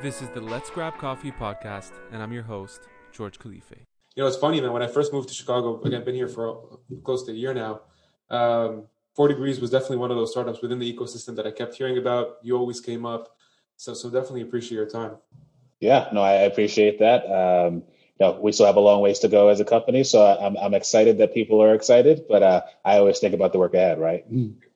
[0.00, 3.80] This is the Let's Grab Coffee podcast, and I'm your host, George Khalife.
[4.14, 4.72] You know, it's funny, man.
[4.72, 7.80] When I first moved to Chicago, again, been here for close to a year now.
[8.30, 8.84] Um,
[9.18, 12.36] 4Degrees was definitely one of those startups within the ecosystem that I kept hearing about.
[12.44, 13.36] You always came up,
[13.76, 15.16] so so definitely appreciate your time.
[15.80, 17.24] Yeah, no, I appreciate that.
[17.26, 17.82] Um,
[18.20, 20.56] you know, we still have a long ways to go as a company, so I'm
[20.58, 23.98] I'm excited that people are excited, but uh, I always think about the work ahead,
[23.98, 24.24] right?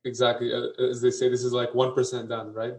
[0.05, 2.75] Exactly, uh, as they say, this is like one percent done, right?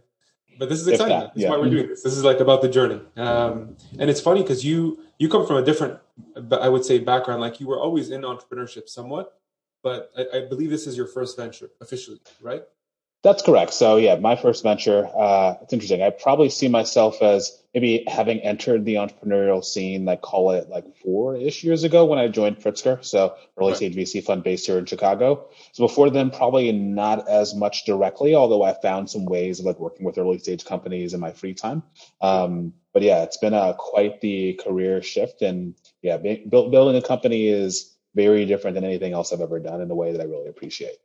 [0.58, 1.20] But this is exciting.
[1.20, 1.48] That, this yeah.
[1.48, 2.04] is why we're doing this.
[2.04, 5.58] This is like about the journey, um, and it's funny because you you come from
[5.58, 6.00] a different,
[6.52, 7.42] I would say, background.
[7.42, 9.40] Like you were always in entrepreneurship somewhat,
[9.82, 12.64] but I, I believe this is your first venture officially, right?
[13.24, 13.74] That's correct.
[13.74, 15.10] So yeah, my first venture.
[15.18, 16.02] Uh, it's interesting.
[16.02, 20.84] I probably see myself as maybe having entered the entrepreneurial scene, like call it like
[20.98, 23.04] four-ish years ago when I joined Pritzker.
[23.04, 23.78] So early Right.
[23.78, 25.48] stage VC fund based here in Chicago.
[25.72, 29.80] So before then, probably not as much directly, although I found some ways of like
[29.80, 31.82] working with early stage companies in my free time.
[32.20, 37.02] Um, but yeah, it's been a quite the career shift, and yeah, build, building a
[37.02, 40.26] company is very different than anything else I've ever done in a way that I
[40.26, 40.98] really appreciate.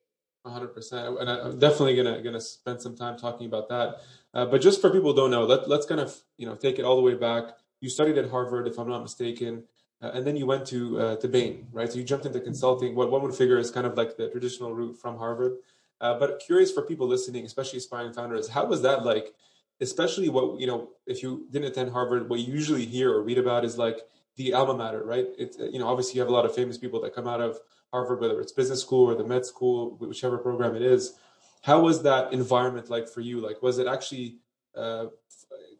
[0.50, 3.96] Hundred percent, and I'm definitely gonna gonna spend some time talking about that.
[4.34, 6.78] Uh, but just for people who don't know, let let's kind of you know take
[6.78, 7.44] it all the way back.
[7.80, 9.64] You studied at Harvard, if I'm not mistaken,
[10.02, 11.90] uh, and then you went to uh, to Bain, right?
[11.90, 12.94] So you jumped into consulting.
[12.94, 15.58] What one would figure is kind of like the traditional route from Harvard.
[16.00, 19.34] Uh, but curious for people listening, especially aspiring founders, how was that like?
[19.80, 23.38] Especially what you know, if you didn't attend Harvard, what you usually hear or read
[23.38, 24.00] about is like
[24.36, 25.26] the alma mater, right?
[25.38, 27.58] It's you know, obviously you have a lot of famous people that come out of
[27.92, 31.14] Harvard, whether it's business school or the med school, whichever program it is.
[31.62, 33.40] How was that environment like for you?
[33.40, 34.38] Like, was it actually
[34.76, 35.06] uh,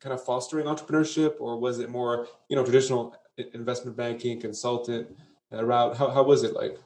[0.01, 3.15] kind of fostering entrepreneurship, or was it more, you know, traditional
[3.55, 5.17] investment banking, consultant
[5.53, 5.97] uh, route?
[5.97, 6.79] How how was it like?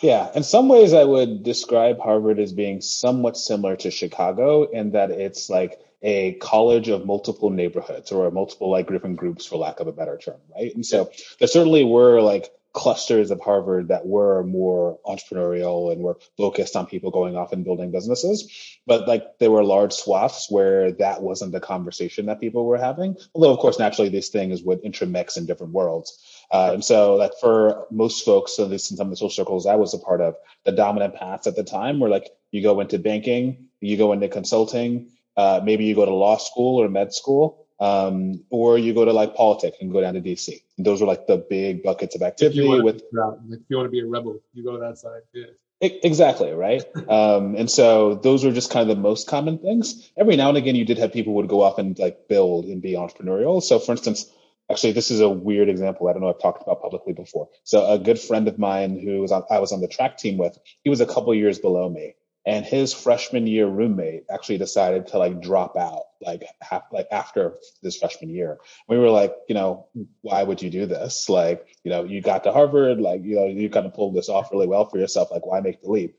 [0.00, 4.92] Yeah, in some ways, I would describe Harvard as being somewhat similar to Chicago in
[4.92, 9.80] that it's like a college of multiple neighborhoods or multiple like different groups, for lack
[9.80, 10.72] of a better term, right?
[10.74, 16.18] And so there certainly were like clusters of Harvard that were more entrepreneurial and were
[16.36, 18.78] focused on people going off and building businesses.
[18.86, 23.16] But like there were large swaths where that wasn't the conversation that people were having.
[23.34, 26.22] Although, of course, naturally these things would intermix in different worlds.
[26.50, 29.66] Uh, and so, like for most folks, at least in some of the social circles
[29.66, 32.80] I was a part of, the dominant paths at the time were like you go
[32.80, 35.08] into banking, you go into consulting,
[35.38, 39.12] uh, maybe you go to law school or med school, um, or you go to
[39.12, 40.62] like politics and go down to DC.
[40.76, 43.86] And those were like the big buckets of If activity want with if you want
[43.86, 45.22] to be a rebel, you go to that side.
[45.32, 45.46] Yeah.
[45.80, 46.82] Exactly, right?
[47.08, 50.10] Um, and so those were just kind of the most common things.
[50.16, 52.82] Every now and again, you did have people would go off and like build and
[52.82, 53.62] be entrepreneurial.
[53.62, 54.30] So for instance,
[54.70, 56.08] actually, this is a weird example.
[56.08, 57.48] I don't know I've talked about publicly before.
[57.62, 60.36] So a good friend of mine who was on, I was on the track team
[60.36, 62.14] with, he was a couple years below me.
[62.46, 67.56] And his freshman year roommate actually decided to like drop out like half, like after
[67.82, 68.58] this freshman year.
[68.88, 69.88] We were like, you know,
[70.22, 71.28] why would you do this?
[71.28, 74.28] Like, you know, you got to Harvard, like, you know, you kind of pulled this
[74.28, 75.32] off really well for yourself.
[75.32, 76.16] Like, why make the leap?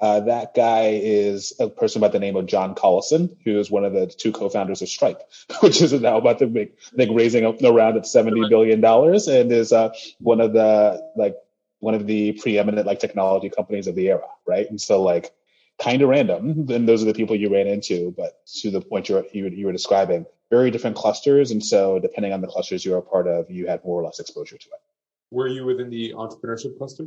[0.00, 3.84] Uh, that guy is a person by the name of John Collison, who is one
[3.84, 5.22] of the two co-founders of Stripe,
[5.60, 9.26] which is now about to make, I think, raising up around at seventy billion dollars,
[9.26, 9.90] and is uh,
[10.20, 11.34] one of the like
[11.80, 14.70] one of the preeminent like technology companies of the era, right?
[14.70, 15.32] And so like
[15.80, 18.12] kind of random, and those are the people you ran into.
[18.16, 22.40] But to the point you you were describing, very different clusters, and so depending on
[22.40, 24.80] the clusters you were a part of, you had more or less exposure to it.
[25.30, 27.04] Were you within the entrepreneurship cluster?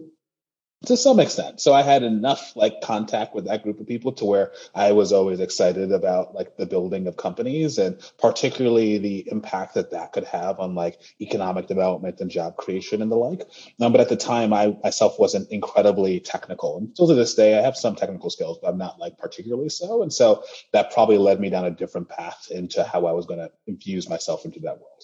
[0.85, 1.61] To some extent.
[1.61, 5.11] So I had enough like contact with that group of people to where I was
[5.11, 10.23] always excited about like the building of companies and particularly the impact that that could
[10.25, 13.47] have on like economic development and job creation and the like.
[13.79, 17.57] Um, but at the time, I myself wasn't incredibly technical, and still to this day,
[17.57, 20.01] I have some technical skills, but I'm not like particularly so.
[20.01, 20.43] And so
[20.73, 24.09] that probably led me down a different path into how I was going to infuse
[24.09, 25.03] myself into that world.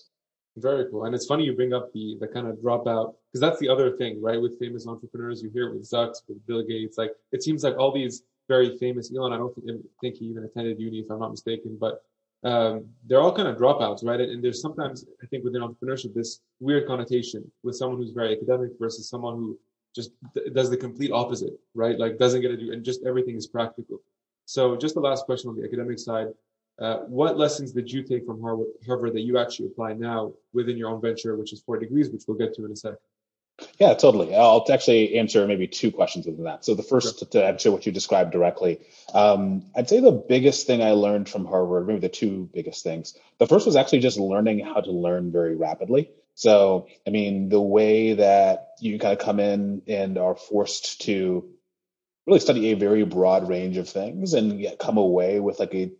[0.57, 1.05] Very cool.
[1.05, 3.95] And it's funny you bring up the the kind of dropout because that's the other
[3.95, 4.41] thing, right?
[4.41, 6.97] With famous entrepreneurs, you hear it with Zucks, with Bill Gates.
[6.97, 9.33] Like it seems like all these very famous Elon.
[9.33, 12.01] I don't think, think he even attended uni, if I'm not mistaken, but
[12.43, 14.19] um, they're all kind of dropouts, right?
[14.19, 18.71] And there's sometimes I think within entrepreneurship this weird connotation with someone who's very academic
[18.79, 19.59] versus someone who
[19.95, 21.99] just d- does the complete opposite, right?
[21.99, 23.99] Like doesn't get to do and just everything is practical.
[24.45, 26.27] So just the last question on the academic side.
[26.79, 30.77] Uh, what lessons did you take from Harvard, Harvard that you actually apply now within
[30.77, 32.93] your own venture, which is 4Degrees, which we'll get to in a sec?
[33.79, 34.35] Yeah, totally.
[34.35, 36.63] I'll actually answer maybe two questions within that.
[36.63, 37.27] So the first Sure.
[37.29, 38.81] to answer what you described directly,
[39.15, 43.15] um, I'd say the biggest thing I learned from Harvard, maybe the two biggest things.
[43.39, 46.11] The first was actually just learning how to learn very rapidly.
[46.35, 51.49] So, I mean, the way that you kind of come in and are forced to
[52.27, 55.91] really study a very broad range of things and yet come away with like a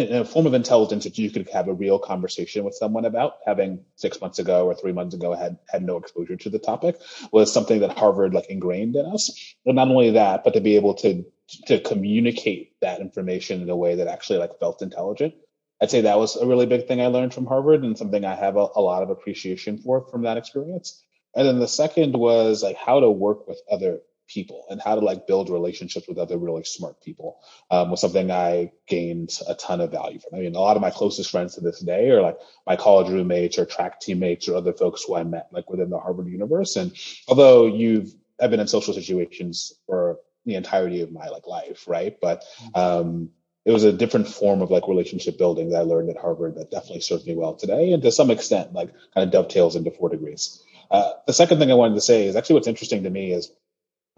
[0.00, 3.84] a form of intelligence that you could have a real conversation with someone about having
[3.96, 6.96] six months ago or three months ago had had no exposure to the topic
[7.32, 9.54] was something that Harvard like ingrained in us.
[9.66, 11.24] And not only that, but to be able to
[11.66, 15.34] to communicate that information in a way that actually like felt intelligent.
[15.82, 18.34] I'd say that was a really big thing I learned from Harvard and something I
[18.34, 21.02] have a, a lot of appreciation for from that experience.
[21.34, 24.00] And then the second was like how to work with other
[24.32, 27.40] people and how to like build relationships with other really smart people
[27.70, 30.38] um, was something I gained a ton of value from.
[30.38, 33.10] I mean, a lot of my closest friends to this day are like my college
[33.10, 36.76] roommates or track teammates or other folks who I met like within the Harvard universe.
[36.76, 36.92] And
[37.28, 42.16] although you've, I've been in social situations for the entirety of my like life, right?
[42.20, 42.44] But
[42.74, 43.30] um,
[43.64, 46.70] it was a different form of like relationship building that I learned at Harvard that
[46.70, 50.60] definitely served me well today, and to some extent, like kind of dovetails into 4Degrees.
[50.90, 53.52] Uh, the second thing I wanted to say is actually what's interesting to me is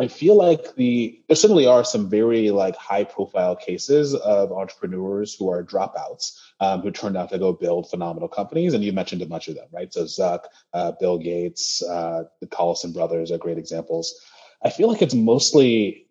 [0.03, 5.33] I feel like the there certainly are some very like high profile cases of entrepreneurs
[5.33, 9.23] who are dropouts um, who turned out to go build phenomenal companies, and you mentioned
[9.23, 9.95] a bunch of them, right?
[9.95, 10.41] So Zuck,
[10.75, 14.21] uh, Bill Gates, uh, the Collison brothers are great examples.
[14.65, 16.09] I feel like it's mostly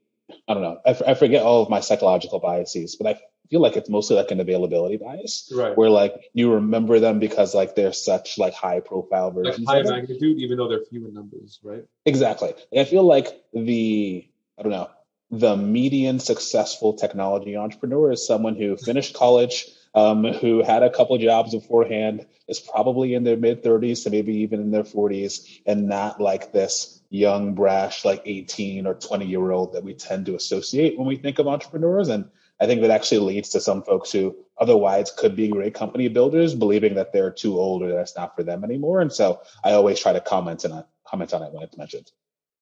[0.48, 0.80] I don't know.
[0.86, 4.16] I, f- I forget all of my psychological biases, but I feel like it's mostly
[4.16, 5.78] like an availability bias, Right.
[5.78, 9.90] where like you remember them because like they're such like high profile versions, Like high
[9.92, 11.84] magnitude, even though they're few in numbers, right?
[12.06, 12.54] Exactly.
[12.72, 14.28] And I feel like the
[14.58, 14.90] I don't know
[15.32, 19.66] the median successful technology entrepreneur is someone who finished college,
[19.96, 24.36] um, who had a couple jobs beforehand, is probably in their mid 30s to maybe
[24.40, 29.52] even in their 40s, and not like this young, brash, like 18 or 20 year
[29.52, 32.10] old that we tend to associate when we think of entrepreneurs.
[32.10, 32.30] And
[32.62, 36.54] I think that actually leads to some folks who otherwise could be great company builders,
[36.54, 39.02] believing that they're too old or that's not for them anymore.
[39.02, 42.12] And so I always try to comment and comment on it when it's mentioned.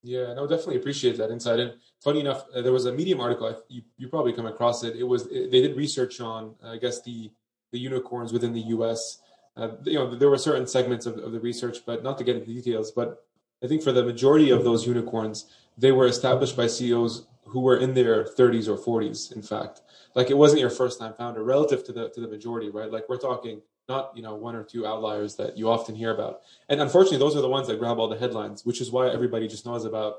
[0.02, 1.60] Yeah, no, definitely appreciate that insight.
[1.60, 3.48] And funny enough, uh, there was a Medium article.
[3.48, 4.96] I, you you probably come across it.
[4.96, 7.30] It was it, they did research on, I guess the
[7.74, 9.22] the unicorns within the U.S.
[9.58, 12.38] Uh, you know, there were certain segments of, of the research, but not to get
[12.38, 12.92] into details.
[12.92, 13.26] But
[13.62, 15.48] I think for the majority of those unicorns,
[15.78, 19.36] they were established by CEOs who were in their 30s or 40s.
[19.36, 19.82] In fact,
[20.16, 22.92] like it wasn't your first time founder relative to the to the majority, right?
[22.92, 26.42] Like we're talking not you know one or two outliers that you often hear about.
[26.70, 29.48] And unfortunately, those are the ones that grab all the headlines, which is why everybody
[29.48, 30.16] just knows about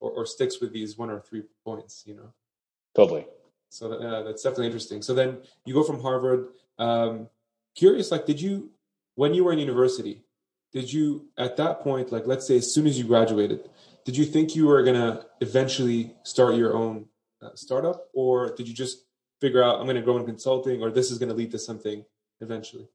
[0.00, 2.32] or, or sticks with these one or three points, you know.
[2.94, 3.26] Totally.
[3.70, 5.00] So that, uh, that's definitely interesting.
[5.00, 6.48] So then you go from Harvard.
[6.78, 7.28] Um,
[7.74, 8.70] curious, like, did you
[9.14, 10.22] when you were in university,
[10.72, 13.68] did you at that point, like, let's say as soon as you graduated,
[14.04, 17.06] did you think you were gonna eventually start your own
[17.40, 19.04] uh, startup, or did you just
[19.40, 22.04] figure out I'm gonna go in consulting, or this is gonna lead to something
[22.40, 22.88] eventually?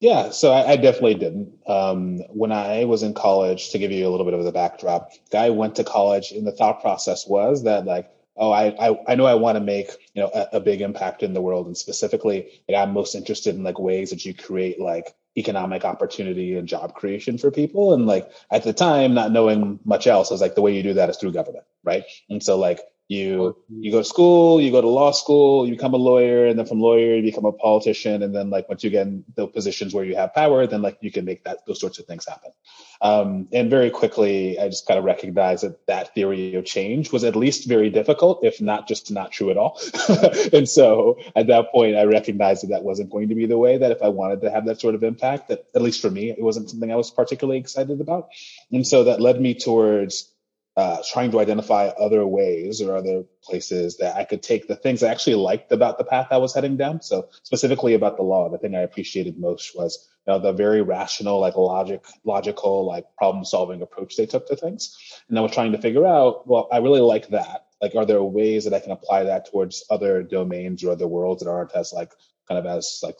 [0.00, 1.58] Yeah, so I, I definitely didn't.
[1.66, 5.10] Um, when I was in college, to give you a little bit of the backdrop,
[5.34, 9.14] I went to college, and the thought process was that like, oh, I I, I
[9.14, 11.76] know I want to make you know a, a big impact in the world, and
[11.76, 16.68] specifically, like, I'm most interested in like ways that you create like economic opportunity and
[16.68, 17.94] job creation for people.
[17.94, 20.82] And like at the time, not knowing much else, I was like, the way you
[20.82, 22.04] do that is through government, right?
[22.28, 22.80] And so like
[23.10, 26.56] you you go to school, you go to law school, you become a lawyer, and
[26.56, 29.48] then from lawyer you become a politician, and then like once you get in the
[29.48, 32.24] positions where you have power, then like you can make that those sorts of things
[32.24, 32.52] happen.
[33.00, 37.24] Um, and very quickly, I just kind of recognized that that theory of change was
[37.24, 39.80] at least very difficult, if not just not true at all.
[40.52, 43.76] and so at that point, I recognized that that wasn't going to be the way
[43.76, 46.30] that if I wanted to have that sort of impact, that at least for me,
[46.30, 48.28] it wasn't something I was particularly excited about.
[48.70, 50.30] And so that led me towards
[50.76, 55.02] uh, trying to identify other ways or other places that I could take the things
[55.02, 57.02] I actually liked about the path I was heading down.
[57.02, 60.82] So specifically about the law, the thing I appreciated most was you know, the very
[60.82, 64.96] rational, like logic, logical, like problem solving approach they took to things.
[65.28, 67.66] And I was trying to figure out, well, I really like that.
[67.82, 71.42] Like, are there ways that I can apply that towards other domains or other worlds
[71.42, 72.12] that aren't as like
[72.46, 73.16] kind of as like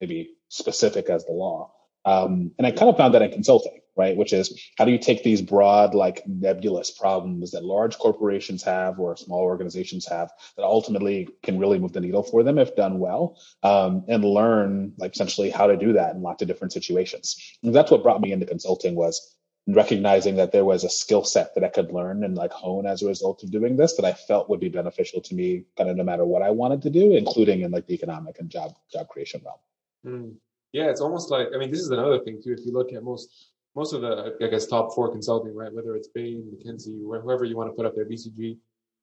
[0.00, 1.72] maybe specific as the law?
[2.04, 4.16] Um, and I kind of found that in consulting, right?
[4.16, 8.98] Which is how do you take these broad, like nebulous problems that large corporations have
[8.98, 12.98] or small organizations have that ultimately can really move the needle for them if done
[12.98, 17.58] well, um, and learn like essentially how to do that in lots of different situations.
[17.62, 19.34] And that's what brought me into consulting was
[19.68, 23.02] recognizing that there was a skill set that I could learn and like hone as
[23.02, 25.96] a result of doing this that I felt would be beneficial to me kind of
[25.96, 29.08] no matter what I wanted to do, including in like the economic and job job
[29.08, 29.58] creation realm.
[30.06, 30.36] Mm.
[30.72, 32.52] Yeah, it's almost like I mean, this is another thing too.
[32.52, 35.72] If you look at most most of the I guess top four consulting, right?
[35.72, 38.56] Whether it's Bain, McKinsey, wh- whoever you want to put up there, BCG.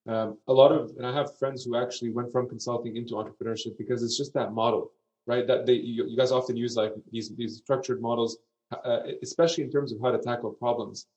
[0.07, 3.75] Um, a lot of, and I have friends who actually went from consulting into entrepreneurship
[3.77, 4.91] because it's just that model,
[5.25, 5.47] right?
[5.47, 8.37] That they you, you guys often use like these these structured models,
[8.71, 11.07] uh, especially in terms of how to tackle problems.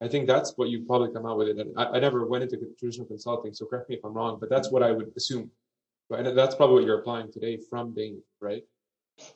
[0.00, 1.58] I think that's what you probably come out with it.
[1.58, 4.50] And I, I never went into traditional consulting, so correct me if I'm wrong, but
[4.50, 5.50] that's what I would assume
[6.08, 8.62] Right, and that's probably what you're applying today from Bain, right?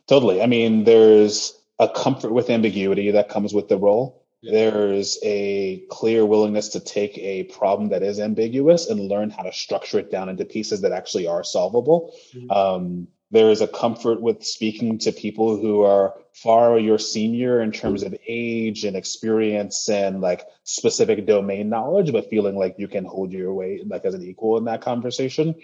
[0.07, 0.41] Totally.
[0.41, 4.23] I mean, there's a comfort with ambiguity that comes with the role.
[4.43, 4.71] Yeah.
[4.71, 9.53] There's a clear willingness to take a problem that is ambiguous and learn how to
[9.53, 12.15] structure it down into pieces that actually are solvable.
[12.35, 12.51] Mm-hmm.
[12.51, 17.71] Um, there is a comfort with speaking to people who are far your senior in
[17.71, 23.05] terms of age and experience and like specific domain knowledge, but feeling like you can
[23.05, 25.55] hold your weight like as an equal in that conversation.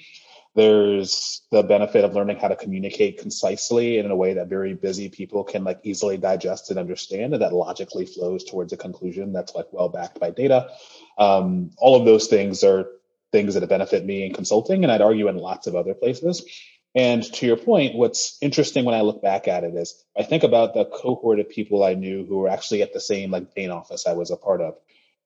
[0.56, 5.10] There's the benefit of learning how to communicate concisely in a way that very busy
[5.10, 9.54] people can like easily digest and understand, and that logically flows towards a conclusion that's
[9.54, 10.70] like well backed by data.
[11.18, 12.86] Um, all of those things are
[13.32, 16.46] things that benefit me in consulting, and I'd argue in lots of other places.
[16.94, 20.42] And to your point, what's interesting when I look back at it is I think
[20.42, 23.70] about the cohort of people I knew who were actually at the same like Bain
[23.70, 24.76] office I was a part of.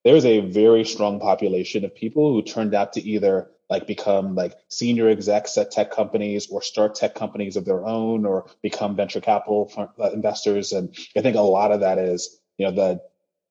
[0.02, 4.54] There's a very strong population of people who turned out to either like become like
[4.68, 9.20] senior execs at tech companies or start tech companies of their own or become venture
[9.20, 10.72] capital uh, investors.
[10.72, 13.00] And I think a lot of that is, you know, the,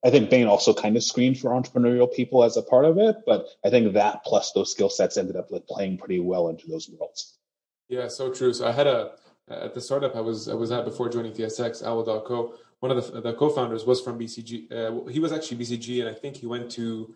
[0.04, 3.18] I think Bain also kind of screened for entrepreneurial people as a part of it,
[3.26, 6.68] but I think that plus those skill sets ended up like playing pretty well into
[6.68, 7.38] those worlds.
[7.88, 8.54] Yeah, so true.
[8.54, 9.14] So I had a,
[9.50, 13.22] at the startup I was I was at before joining TSX, Owl.co, one of the,
[13.22, 14.72] the co-founders was from BCG.
[14.72, 17.14] Uh, he was actually BCG, and I think he went to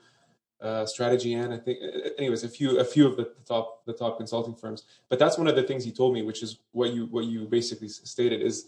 [0.63, 1.79] uh, Strategy and I think,
[2.17, 4.85] anyways, a few a few of the top the top consulting firms.
[5.09, 7.45] But that's one of the things he told me, which is what you what you
[7.45, 8.67] basically stated is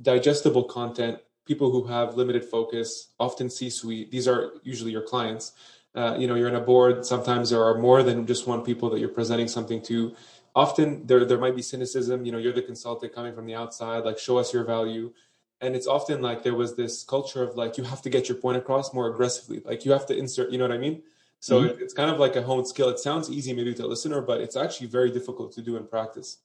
[0.00, 1.18] digestible content.
[1.46, 4.10] People who have limited focus, often C-suite.
[4.10, 5.52] These are usually your clients.
[5.94, 7.06] Uh, you know, you're in a board.
[7.06, 10.14] Sometimes there are more than just one people that you're presenting something to.
[10.54, 12.26] Often there there might be cynicism.
[12.26, 14.04] You know, you're the consultant coming from the outside.
[14.04, 15.12] Like, show us your value
[15.60, 18.38] and it's often like there was this culture of like you have to get your
[18.38, 19.62] point across more aggressively.
[19.64, 21.02] Like you have to insert you know what i mean?
[21.40, 21.82] So mm-hmm.
[21.82, 22.88] it's kind of like a honed skill.
[22.88, 25.86] It sounds easy maybe to a listener but it's actually very difficult to do in
[25.86, 26.38] practice.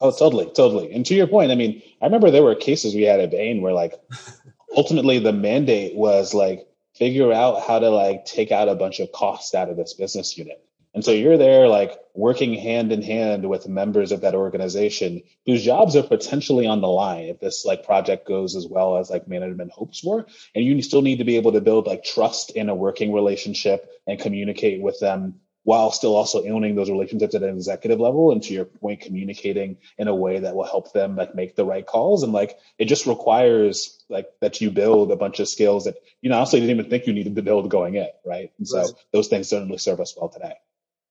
[0.00, 0.92] Oh totally totally.
[0.92, 3.60] And to your point i mean i remember there were cases we had at bain
[3.60, 3.94] where like
[4.76, 9.12] ultimately the mandate was like figure out how to like take out a bunch of
[9.12, 13.48] costs out of this business unit and so you're there like working hand in hand
[13.48, 17.84] with members of that organization whose jobs are potentially on the line if this like
[17.84, 20.26] project goes as well as like management hopes for.
[20.54, 23.88] And you still need to be able to build like trust in a working relationship
[24.06, 28.42] and communicate with them while still also owning those relationships at an executive level and
[28.42, 31.86] to your point communicating in a way that will help them like make the right
[31.86, 32.24] calls.
[32.24, 36.30] And like it just requires like that you build a bunch of skills that you
[36.30, 38.50] know honestly didn't even think you needed to build going in right?
[38.58, 40.54] And so those things certainly serve us well today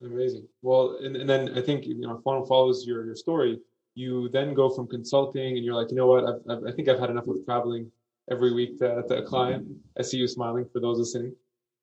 [0.02, 0.48] Amazing.
[0.62, 3.60] Well, and, and then I think, you know, funnel follows your, your story.
[3.96, 6.24] You then go from consulting and you're like, you know what?
[6.24, 7.92] I've, I've, i think I've had enough of traveling
[8.32, 9.68] every week to, to a client.
[9.98, 11.36] I see you smiling for those listening.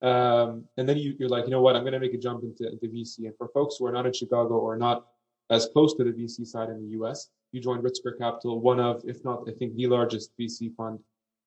[0.02, 1.76] Um, and then you, you're like, you know what?
[1.76, 3.26] I'm going to make a jump into, into VC.
[3.26, 5.06] And for folks who are not in Chicago or not
[5.50, 9.02] as close to the VC side in the US, you joined Pritzker Capital, one of,
[9.04, 10.98] if not, I think the largest VC fund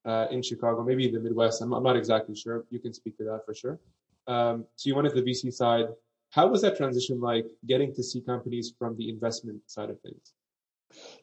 [0.05, 1.61] uh, in Chicago, maybe the Midwest.
[1.61, 2.65] I'm, I'm, not exactly sure.
[2.69, 3.79] You can speak to that for sure.
[4.27, 5.85] Um, so you went into the VC side.
[6.31, 10.33] How was that transition like getting to see companies from the investment side of things?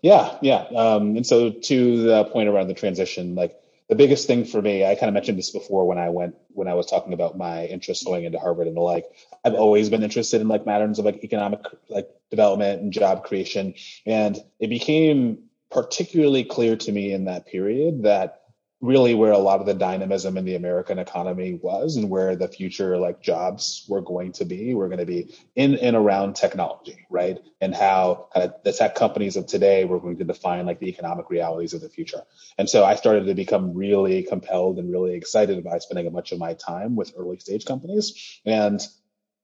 [0.02, 0.64] Yeah, yeah.
[0.76, 3.56] Um, and so to the point around the transition, like
[3.88, 6.68] the biggest thing for me, I kind of mentioned this before when I went when
[6.68, 9.04] I was talking about my interest going into Harvard and the like.
[9.44, 13.74] I've always been interested in like matters of like economic like development and job creation,
[14.04, 18.42] and it became particularly clear to me in that period that
[18.86, 22.48] really where a lot of the dynamism in the American economy was and where the
[22.48, 24.74] future like jobs were going to be.
[24.74, 27.38] We're going to be in and around technology, right?
[27.60, 30.88] And how kind of the tech companies of today were going to define like the
[30.88, 32.22] economic realities of the future.
[32.56, 36.32] And so I started to become really compelled and really excited by spending a bunch
[36.32, 38.40] of my time with early stage companies.
[38.46, 38.80] And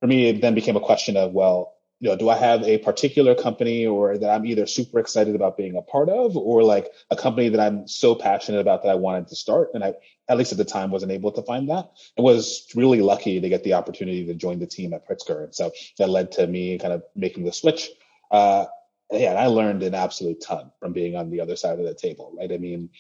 [0.01, 2.79] for me, it then became a question of, well, you know, do I have a
[2.79, 6.91] particular company or that I'm either super excited about being a part of or like
[7.13, 9.71] a company that I'm so passionate about that I wanted to start?
[9.73, 9.95] And I,
[10.29, 11.93] at least at the time, wasn't able to find that.
[12.19, 15.45] I was really lucky to get the opportunity to join the team at Pritzker.
[15.45, 17.89] And so that led to me kind of making the switch.
[18.33, 18.65] Uh,
[19.13, 21.95] yeah, and I learned an absolute ton from being on the other side of the
[21.95, 22.51] table, right?
[22.51, 22.91] I mean,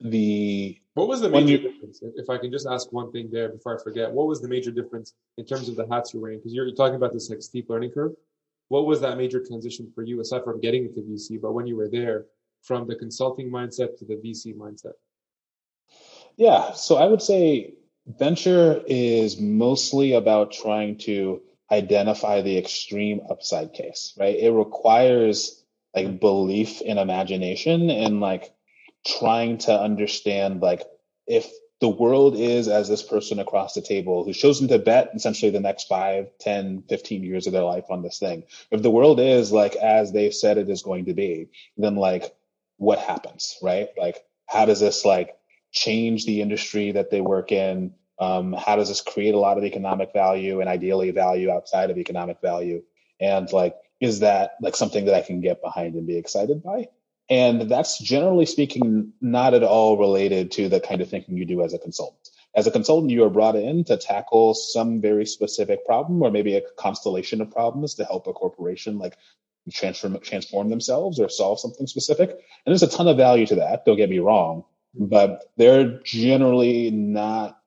[0.00, 2.02] the what was the major you, difference?
[2.02, 4.70] If I can just ask one thing there before I forget, what was the major
[4.70, 6.38] difference in terms of the hats you're wearing?
[6.38, 8.12] Because you're, you're, talking about this like steep learning curve.
[8.68, 11.76] What was that major transition for you, aside from getting into VC, but when you
[11.76, 12.26] were there,
[12.62, 14.92] from the consulting mindset to the VC mindset?
[16.36, 17.74] Yeah, so I would say
[18.06, 24.36] venture is mostly about trying to identify the extreme upside case, right?
[24.36, 28.54] It requires like belief in imagination and like
[29.06, 30.82] trying to understand like
[31.26, 35.50] if the world is as this person across the table who's chosen to bet essentially
[35.50, 38.44] the next 5, 10, 15 years of their life on this thing.
[38.70, 42.32] If the world is like as they've said it is going to be, then like
[42.76, 43.88] what happens, right?
[43.98, 45.36] Like how does this like
[45.72, 47.94] change the industry that they work in?
[48.18, 51.98] Um, how does this create a lot of economic value and ideally value outside of
[51.98, 52.84] economic value?
[53.18, 56.88] And like, is that like something that I can get behind and be excited by?
[57.32, 61.62] And that's generally speaking, not at all related to the kind of thinking you do
[61.62, 62.28] as a consultant.
[62.54, 66.56] As a consultant, you are brought in to tackle some very specific problem or maybe
[66.56, 69.16] a constellation of problems to help a corporation like
[69.72, 72.28] transform, transform themselves or solve something specific.
[72.28, 73.86] And there's a ton of value to that.
[73.86, 77.58] Don't get me wrong, but they're generally not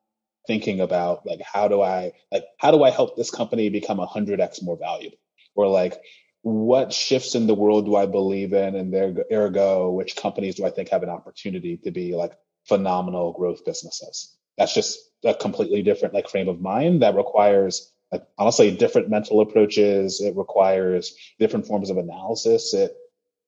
[0.45, 4.05] thinking about like, how do I, like, how do I help this company become a
[4.05, 5.17] hundred X more valuable?
[5.55, 5.99] Or like,
[6.45, 8.75] what shifts in the world do I believe in?
[8.75, 12.33] And there, ergo, which companies do I think have an opportunity to be like
[12.65, 14.37] phenomenal growth businesses?
[14.55, 19.41] That's just a completely different like frame of mind that requires like honestly different mental
[19.41, 20.21] approaches.
[20.21, 22.75] It requires different forms of analysis.
[22.75, 22.95] It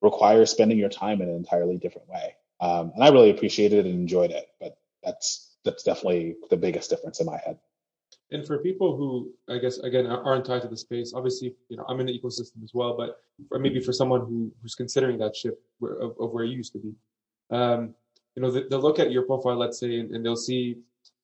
[0.02, 2.34] requires spending your time in an entirely different way.
[2.60, 6.90] Um, and I really appreciated it and enjoyed it, but that's, that's definitely the biggest
[6.90, 7.60] difference in my head.
[8.32, 11.86] And for people who, I guess, again, aren't tied to the space, obviously, you know,
[11.88, 15.36] I'm in the ecosystem as well, but for maybe for someone who who's considering that
[15.36, 16.94] shift of, of where you used to be,
[17.52, 17.94] um,
[18.36, 20.78] you know, they, will look at your profile, let's say, and, and they'll see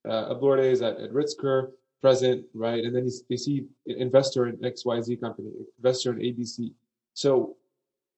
[0.08, 2.84] uh, at, at Pritzker, present, right?
[2.84, 6.74] And then they see investor in XYZ company, investor in ABC.
[7.14, 7.56] So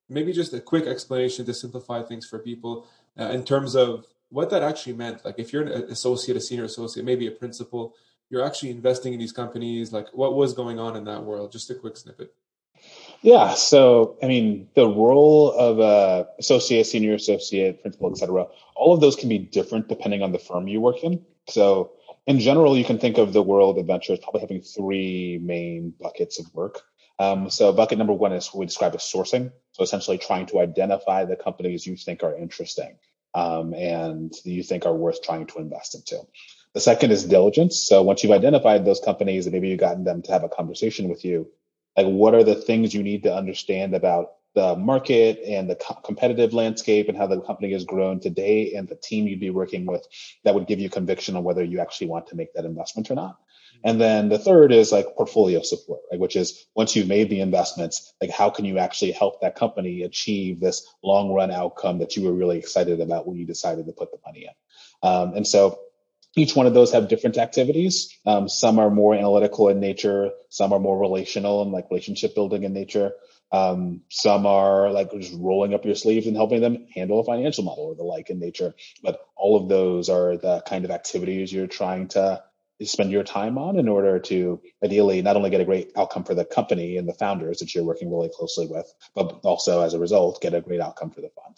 [0.10, 2.88] maybe just a quick explanation to simplify things for people
[3.20, 5.24] uh, in terms of what that actually meant.
[5.24, 7.96] Like if you're an associate, a senior associate, maybe a principal,
[8.30, 11.52] you're actually investing in these companies like what was going on in that world?
[11.52, 12.34] Just a quick snippet.
[13.22, 19.00] Yeah so i mean the role of a associate senior associate principal etc all of
[19.00, 21.24] those can be different depending on the firm you work in.
[21.48, 21.94] So
[22.28, 26.40] in general you can think of the world of ventures probably having three main buckets
[26.40, 26.82] of work.
[27.18, 29.52] Um, so bucket number one is what we describe as sourcing.
[29.72, 32.98] So essentially trying to identify the companies you think are interesting
[33.34, 36.22] um, and you think are worth trying to invest into
[36.76, 37.78] the second is diligence.
[37.78, 41.08] So once you've identified those companies and maybe you've gotten them to have a conversation
[41.08, 41.50] with you,
[41.96, 45.96] like what are the things you need to understand about the market and the co-
[46.04, 49.86] competitive landscape and how the company has grown today and the team you'd be working
[49.86, 50.06] with
[50.44, 53.16] that would give you conviction on whether you actually want to make that investment or
[53.16, 53.38] not.
[53.86, 56.20] And then the third is like portfolio support, right?
[56.20, 60.04] Which is once you've made the investments, like how can you actually help that company
[60.04, 63.94] achieve this long run outcome that you were really excited about when you decided to
[63.94, 65.10] put the money in?
[65.10, 65.80] Um, and so
[66.36, 68.18] each one of those have different activities.
[68.26, 70.32] Um, some are more analytical in nature.
[70.50, 73.14] Some are more relational and like relationship building in nature.
[73.52, 77.64] Um, some are like just rolling up your sleeves and helping them handle a financial
[77.64, 78.76] model or the like in nature.
[79.02, 82.44] But all of those are the kind of activities you're trying to
[82.84, 86.36] spend your time on in order to ideally not only get a great outcome for
[86.36, 90.00] the company and the founders that you're working really closely with, but also as a
[90.00, 91.56] result, get a great outcome for the fund.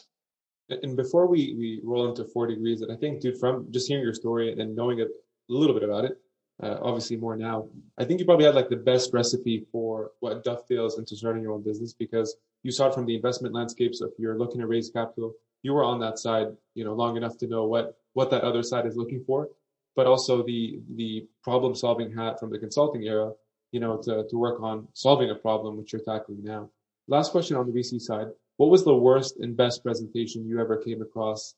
[0.70, 4.14] And before we, we roll into 4Degrees, and I think, dude, from just hearing your
[4.14, 5.06] story and knowing a
[5.48, 6.20] little bit about it,
[6.62, 10.44] uh, obviously more now, I think you probably had like the best recipe for what
[10.44, 13.94] dovetails into starting your own business because you saw it from the investment landscape.
[13.96, 17.16] So if you're looking to raise capital, you were on that side, you know, long
[17.16, 19.50] enough to know what, what that other side is looking for,
[19.96, 23.32] but also the, the problem solving hat from the consulting era,
[23.72, 26.70] you know, to, to work on solving a problem, which you're tackling now.
[27.08, 30.78] Last question on the VC side what was the worst and best presentation you ever
[30.78, 31.56] came across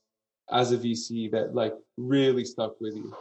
[0.51, 3.15] as a VC that like really stuck with you?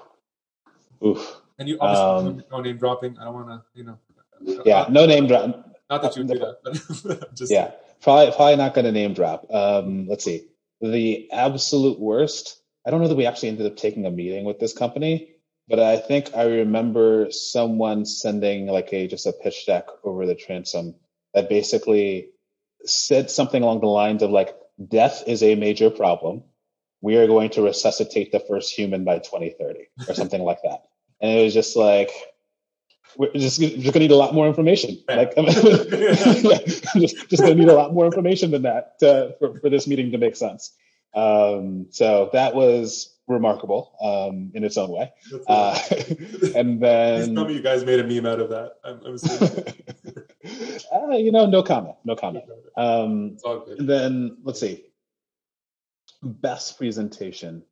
[1.04, 1.40] Oof.
[1.58, 3.18] And you obviously um, no name dropping.
[3.18, 3.98] I don't want to, you know.
[4.64, 5.74] Yeah, no name drop.
[5.90, 9.46] Not that you do that, but just yeah, probably probably not going to name drop.
[9.52, 10.46] Um, let's see.
[10.80, 12.60] The absolute worst.
[12.86, 15.34] I don't know that we actually ended up taking a meeting with this company,
[15.68, 20.34] but I think I remember someone sending like a just a pitch deck over the
[20.34, 20.94] transom
[21.34, 22.30] that basically
[22.84, 24.54] said something along the lines of like,
[24.86, 26.42] death is a major problem.
[27.00, 30.84] We are going to resuscitate the first human by 2030 or something like that.
[31.20, 32.10] And it was just like,
[33.16, 35.02] we're just, just going to need a lot more information.
[35.08, 39.58] Like, I just, just going to need a lot more information than that to, for,
[39.60, 40.72] for this meeting to make sense.
[41.14, 45.12] Um, so that was remarkable um, in its own way.
[45.46, 45.78] Uh,
[46.54, 48.74] and then, tell me you guys made a meme out of that.
[48.84, 49.18] I'm, I'm
[51.12, 51.96] uh, you know, no comment.
[52.04, 52.44] No comment.
[52.76, 53.38] Um,
[53.78, 54.84] then let's see.
[56.22, 57.62] Best presentation.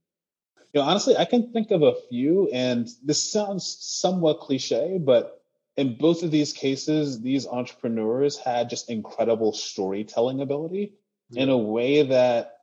[0.73, 5.43] You know, honestly, I can think of a few, and this sounds somewhat cliche, but
[5.77, 10.95] in both of these cases, these entrepreneurs had just incredible storytelling ability
[11.31, 11.45] yeah.
[11.45, 12.56] in a way that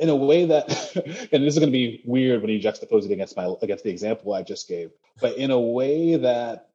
[0.00, 0.68] in a way that,
[1.32, 3.90] and this is going to be weird when you juxtapose it against my against the
[3.90, 6.70] example I just gave, but in a way that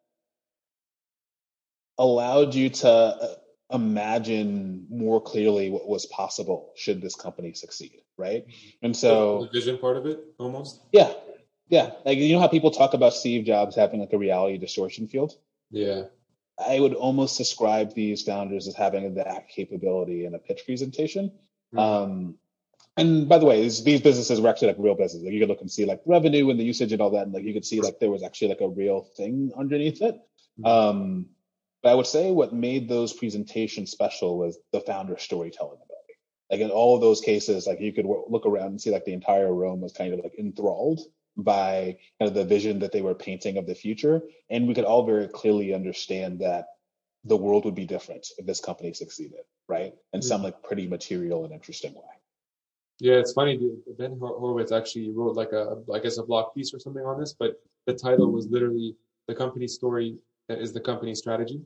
[1.97, 3.35] allowed you to uh,
[3.71, 8.45] imagine more clearly what was possible should this company succeed, right?
[8.81, 10.81] And so the vision part of it, almost.
[10.91, 11.11] Yeah,
[11.67, 11.91] yeah.
[12.05, 15.33] Like you know how people talk about Steve Jobs having like a reality distortion field.
[15.71, 16.03] Yeah.
[16.57, 21.31] I would almost describe these founders as having that capability in a pitch presentation.
[21.73, 21.79] Mm-hmm.
[21.79, 22.35] Um,
[22.97, 25.23] and by the way, these, these, businesses were actually like real businesses.
[25.23, 27.33] Like you could look and see like revenue and the usage and all that, and
[27.33, 30.15] like you could see like there was actually like a real thing underneath it.
[30.59, 30.65] Mm-hmm.
[30.65, 31.25] Um,
[31.83, 36.13] but I would say what made those presentations special was the founder storytelling ability.
[36.49, 39.13] Like in all of those cases, like you could look around and see like the
[39.13, 41.01] entire room was kind of like enthralled
[41.37, 44.21] by kind of the vision that they were painting of the future.
[44.49, 46.67] And we could all very clearly understand that
[47.25, 49.93] the world would be different if this company succeeded, right?
[50.13, 52.01] In some like pretty material and interesting way.
[52.99, 53.59] Yeah, it's funny.
[53.97, 57.33] Ben Horowitz actually wrote like a, I guess, a blog piece or something on this,
[57.37, 58.95] but the title was literally
[59.27, 60.17] "The Company Story
[60.49, 61.61] is the Company Strategy."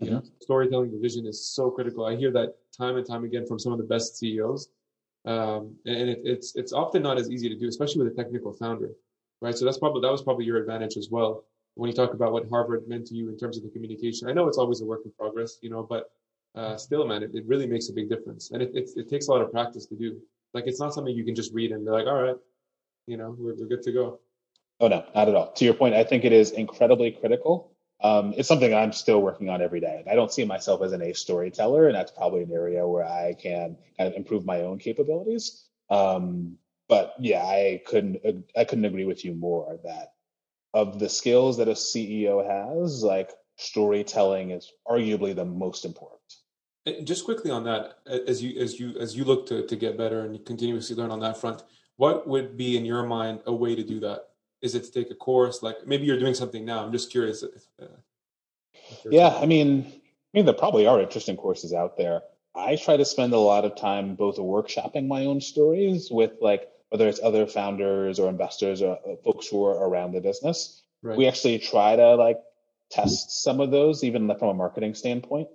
[0.00, 0.28] You know, mm-hmm.
[0.40, 2.04] storytelling, the vision is so critical.
[2.04, 4.68] I hear that time and time again from some of the best CEOs,
[5.24, 8.52] um, and it, it's it's often not as easy to do, especially with a technical
[8.52, 8.90] founder,
[9.40, 9.56] right?
[9.56, 11.44] So that's probably that was probably your advantage as well
[11.76, 14.28] when you talk about what Harvard meant to you in terms of the communication.
[14.28, 16.10] I know it's always a work in progress, you know, but
[16.54, 19.28] uh, still, man, it, it really makes a big difference, and it, it it takes
[19.28, 20.20] a lot of practice to do.
[20.54, 22.36] Like it's not something you can just read and be like, all right,
[23.06, 24.20] you know, we're, we're good to go.
[24.80, 25.52] Oh no, not at all.
[25.52, 27.72] To your point, I think it is incredibly critical.
[28.02, 30.04] Um, it's something I'm still working on every day.
[30.10, 33.34] I don't see myself as an A storyteller, and that's probably an area where I
[33.34, 35.64] can kind of improve my own capabilities.
[35.88, 38.18] Um, but yeah, I couldn't
[38.56, 40.12] I couldn't agree with you more that
[40.74, 46.15] of the skills that a CEO has, like storytelling is arguably the most important.
[47.02, 50.20] Just quickly on that, as you as you as you look to to get better
[50.20, 51.62] and you continuously learn on that front,
[51.96, 54.28] what would be in your mind a way to do that?
[54.62, 55.62] Is it to take a course?
[55.62, 56.84] Like maybe you're doing something now.
[56.84, 57.42] I'm just curious.
[57.42, 57.86] If, uh,
[59.04, 60.00] if yeah, I mean, I
[60.32, 62.22] mean, there probably are interesting courses out there.
[62.54, 66.68] I try to spend a lot of time both workshopping my own stories with like
[66.90, 70.82] whether it's other founders or investors or uh, folks who are around the business.
[71.02, 71.18] Right.
[71.18, 72.38] We actually try to like
[72.90, 75.48] test some of those, even from a marketing standpoint.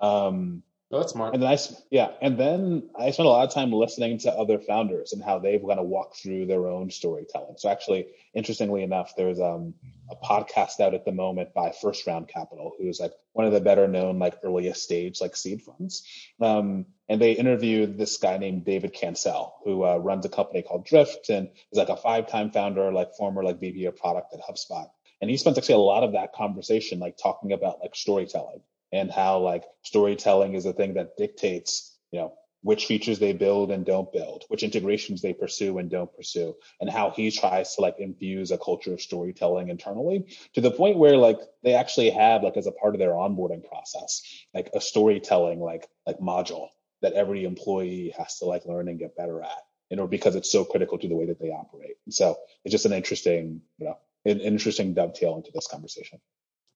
[0.00, 1.34] Um, Oh, that's smart.
[1.34, 1.58] And then I,
[1.90, 5.38] yeah, and then I spent a lot of time listening to other founders and how
[5.38, 7.56] they've kind of walked through their own storytelling.
[7.58, 9.74] So actually, interestingly enough, there's um,
[10.10, 13.60] a podcast out at the moment by First Round Capital, who's like one of the
[13.60, 16.04] better known like earliest stage like seed funds.
[16.40, 20.86] Um, and they interviewed this guy named David Cancel, who uh, runs a company called
[20.86, 24.40] Drift and is like a five time founder, like former like VP of product at
[24.40, 24.88] HubSpot.
[25.20, 29.10] And he spent actually a lot of that conversation like talking about like storytelling and
[29.10, 33.86] how like storytelling is a thing that dictates, you know, which features they build and
[33.86, 37.96] don't build, which integrations they pursue and don't pursue, and how he tries to like
[37.98, 42.56] infuse a culture of storytelling internally to the point where like they actually have like
[42.56, 44.22] as a part of their onboarding process,
[44.54, 46.68] like a storytelling like like module
[47.00, 50.50] that every employee has to like learn and get better at, you know, because it's
[50.50, 51.94] so critical to the way that they operate.
[52.06, 56.18] And so it's just an interesting, you know, an interesting dovetail into this conversation.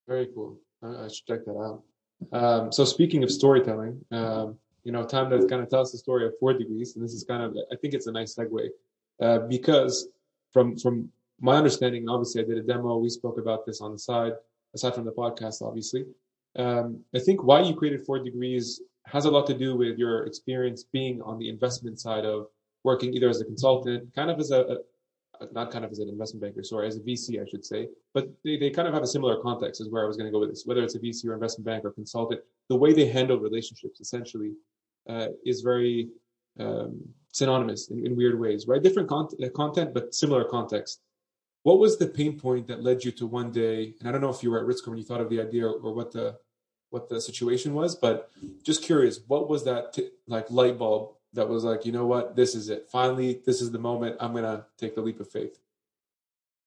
[0.06, 0.60] Very cool.
[0.82, 1.82] I should check that out.
[2.32, 5.98] Um, so speaking of storytelling, um, you know, time to kind of tell us the
[5.98, 8.68] story of 4Degrees, and this is kind of, I think it's a nice segue
[9.20, 10.08] uh, because
[10.52, 12.96] from from my understanding, obviously I did a demo.
[12.98, 14.32] We spoke about this on the side,
[14.74, 16.04] aside from the podcast, obviously.
[16.56, 20.84] Um, I think why you created 4Degrees has a lot to do with your experience
[20.84, 22.46] being on the investment side of
[22.84, 24.78] working either as a consultant, kind of as a,
[25.52, 27.88] not kind of as an investment banker, sorry, as a VC, I should say.
[28.14, 30.32] But they, they kind of have a similar context is where I was going to
[30.32, 30.64] go with this.
[30.66, 34.52] Whether it's a VC or investment bank or consultant, the way they handle relationships essentially
[35.08, 36.08] uh, is very
[36.60, 37.00] um,
[37.32, 38.82] synonymous in, in, weird ways, right?
[38.82, 41.00] Different con- uh, content, but similar context.
[41.62, 43.94] What was the pain point that led you to one day?
[44.00, 45.66] And I don't know if you were at Pritzker when you thought of the idea
[45.66, 46.36] or, or what the
[46.90, 48.30] what the situation was, but
[48.62, 52.36] just curious, what was that t- like light bulb that was like, you know what,
[52.36, 52.88] this is it.
[52.90, 54.16] Finally, this is the moment.
[54.20, 55.58] I'm gonna take the leap of faith.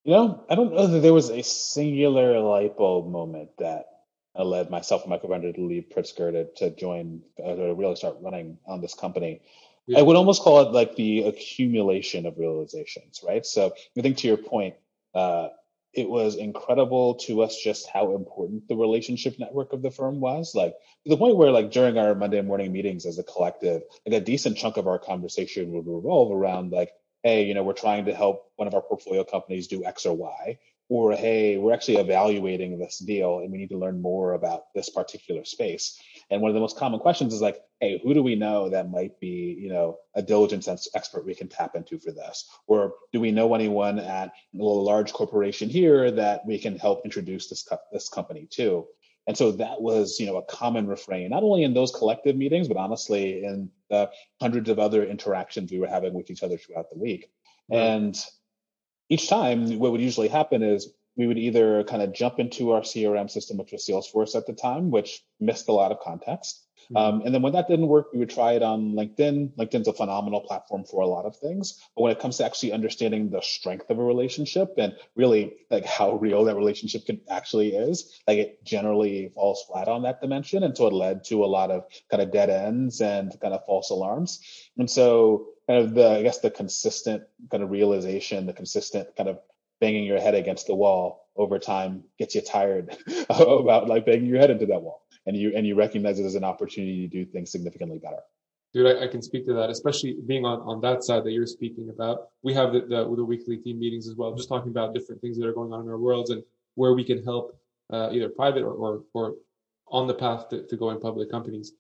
[0.04, 3.86] You know, I don't know that there was a singular light bulb moment that
[4.44, 8.18] led myself and my co-founder to leave Pritzker to, to join, uh, to really start
[8.22, 9.42] running on this company.
[9.88, 10.00] Yeah.
[10.00, 13.46] I would almost call it like the accumulation of realizations, right?
[13.46, 14.76] So I think to your point,
[15.14, 15.50] uh,
[15.96, 20.54] it was incredible to us just how important the relationship network of the firm was.
[20.54, 24.22] Like to the point where like during our Monday morning meetings as a collective, like
[24.22, 26.92] a decent chunk of our conversation would revolve around like,
[27.24, 30.16] hey, you know, we're trying to help one of our portfolio companies do X or
[30.16, 30.60] Y.
[30.88, 34.90] Or hey, we're actually evaluating this deal and we need to learn more about this
[34.90, 36.00] particular space.
[36.30, 38.92] And one of the most common questions is like, hey, who do we know that
[38.92, 42.48] might be, you know, a diligence expert we can tap into for this?
[42.68, 47.50] Or do we know anyone at a large corporation here that we can help introduce
[47.50, 48.86] this co- this company to?
[49.28, 52.68] And so that was, you know, a common refrain, not only in those collective meetings,
[52.68, 56.90] but honestly in the hundreds of other interactions we were having with each other throughout
[56.92, 57.28] the week.
[57.70, 57.80] Right.
[57.80, 58.26] And
[59.10, 62.82] each time, what would usually happen is we would either kind of jump into our
[62.82, 66.65] CRM system, which was Salesforce at the time, which missed a lot of context.
[66.86, 66.98] Mm-hmm.
[66.98, 69.56] Um, and then when that didn't work, we would try it on LinkedIn.
[69.58, 71.82] LinkedIn's a phenomenal platform for a lot of things.
[71.96, 75.86] But when it comes to actually understanding the strength of a relationship and really like
[75.86, 80.64] how real that relationship can actually is, like it generally falls flat on that dimension.
[80.64, 83.66] And so it led to a lot of kind of dead ends and kind of
[83.66, 84.42] false alarms.
[84.78, 89.30] And so kind of the, I guess the consistent kind of realization, the consistent kind
[89.30, 89.40] of
[89.82, 92.96] banging your head against the wall over time gets you tired
[93.30, 96.36] about like banging your head into that wall and you and you recognize it as
[96.36, 98.20] an opportunity to do things significantly better.
[98.74, 101.48] Dude I, I, can speak to that especially being on on that side that you're
[101.48, 102.28] speaking about.
[102.44, 105.38] We have the, the, the weekly team meetings as well just talking about different things
[105.38, 106.44] that are going on in our worlds and
[106.76, 107.58] where we can help
[107.92, 109.36] uh, either private or, or, or
[109.88, 111.74] on the path to, to go in public companies.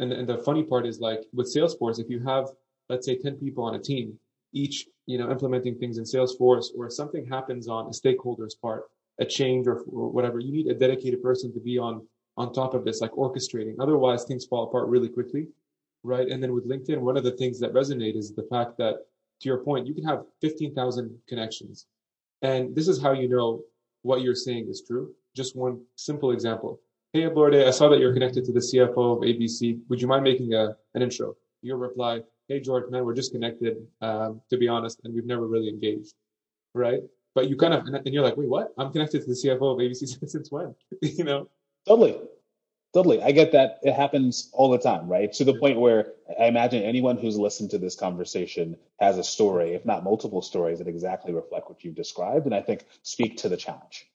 [0.00, 2.46] And, and the funny part is like with salesforce if you have
[2.88, 4.18] let's say 10 people on a team
[4.52, 8.84] each you know implementing things in salesforce or something happens on a stakeholder's part
[9.20, 12.04] a change or, or whatever you need a dedicated person to be on
[12.36, 13.76] on top of this, like orchestrating.
[13.80, 15.48] Otherwise, things fall apart really quickly,
[16.02, 16.28] right?
[16.28, 19.06] And then with LinkedIn, one of the things that resonate is the fact that,
[19.40, 21.86] to your point, you can have 15,000 connections.
[22.42, 23.62] And this is how you know
[24.02, 25.14] what you're saying is true.
[25.34, 26.80] Just one simple example.
[27.12, 29.80] Hey, Ablorde, I saw that you're connected to the CFO of ABC.
[29.88, 31.34] Would you mind making a, an intro?
[31.62, 35.46] Your reply, hey, George, man, we're just connected, um, to be honest, and we've never
[35.46, 36.14] really engaged,
[36.74, 37.00] right?
[37.34, 38.72] But you kind of, and you're like, wait, what?
[38.78, 40.74] I'm connected to the CFO of ABC since when?
[41.02, 41.48] you know,
[41.86, 42.20] Totally.
[42.94, 43.22] Totally.
[43.22, 43.78] I get that.
[43.82, 45.30] It happens all the time, right?
[45.34, 49.74] To the point where I imagine anyone who's listened to this conversation has a story,
[49.74, 52.46] if not multiple stories, that exactly reflect what you've described.
[52.46, 54.06] And I think speak to the challenge.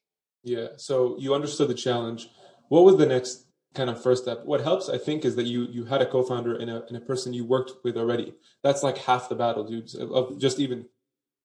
[0.43, 0.69] Yeah.
[0.77, 2.29] So you understood the challenge.
[2.69, 4.45] What was the next kind of first step?
[4.45, 7.01] What helps, I think, is that you you had a co-founder and a and a
[7.01, 8.33] person you worked with already.
[8.63, 10.87] That's like half the battle, dudes, of just even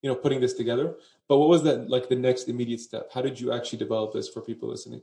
[0.01, 0.95] you know putting this together.
[1.29, 3.11] But what was that like the next immediate step?
[3.12, 5.03] How did you actually develop this for people listening?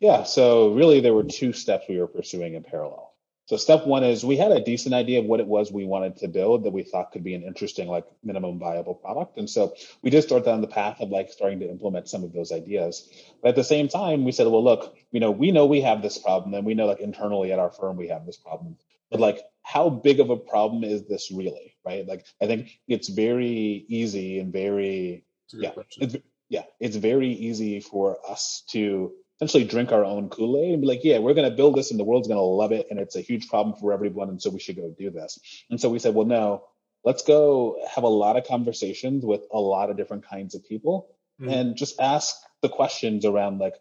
[0.00, 3.14] Yeah, so really there were two steps we were pursuing in parallel.
[3.46, 6.18] So step one is we had a decent idea of what it was we wanted
[6.18, 9.38] to build that we thought could be an interesting, like minimum viable product.
[9.38, 12.34] And so we just started on the path of like starting to implement some of
[12.34, 13.08] those ideas.
[13.40, 16.02] But at the same time, we said, well, look, you know, we know we have
[16.02, 18.76] this problem and we know like internally at our firm, we have this problem,
[19.10, 21.74] but like, how big of a problem is this really?
[21.84, 22.06] Right.
[22.06, 26.16] Like, I think it's very easy and very, yeah, it's,
[26.50, 31.04] yeah, it's very easy for us to essentially drink our own Kool-Aid and be like,
[31.04, 32.88] yeah, we're going to build this and the world's going to love it.
[32.90, 34.28] And it's a huge problem for everyone.
[34.28, 35.38] And so we should go do this.
[35.70, 36.64] And so we said, well, no,
[37.04, 41.14] let's go have a lot of conversations with a lot of different kinds of people
[41.40, 41.50] mm-hmm.
[41.50, 43.74] and just ask the questions around like,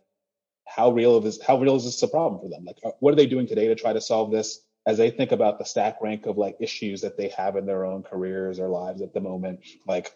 [0.67, 2.65] how real is how real is this a problem for them?
[2.65, 4.60] Like, uh, what are they doing today to try to solve this?
[4.86, 7.84] As they think about the stack rank of like issues that they have in their
[7.84, 10.12] own careers or lives at the moment, like,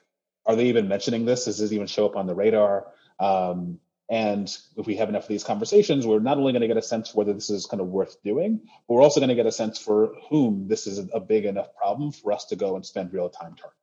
[0.45, 1.45] are they even mentioning this?
[1.45, 2.87] Does this even show up on the radar?
[3.19, 3.79] Um,
[4.11, 6.81] and if we have enough of these conversations, we're not only going to get a
[6.81, 9.45] sense for whether this is kind of worth doing, but we're also going to get
[9.45, 12.85] a sense for whom this is a big enough problem for us to go and
[12.85, 13.77] spend real time targeting.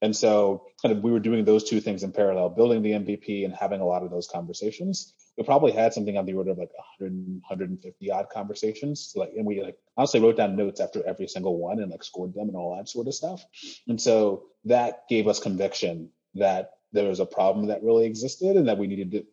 [0.00, 3.44] And so kind of we were doing those two things in parallel, building the MVP
[3.44, 5.12] and having a lot of those conversations.
[5.36, 9.12] We probably had something on the order of like 100, 150 odd conversations.
[9.14, 12.32] Like, and we like honestly wrote down notes after every single one and like scored
[12.32, 13.44] them and all that sort of stuff.
[13.86, 18.68] And so that gave us conviction that there was a problem that really existed and
[18.68, 19.26] that we needed to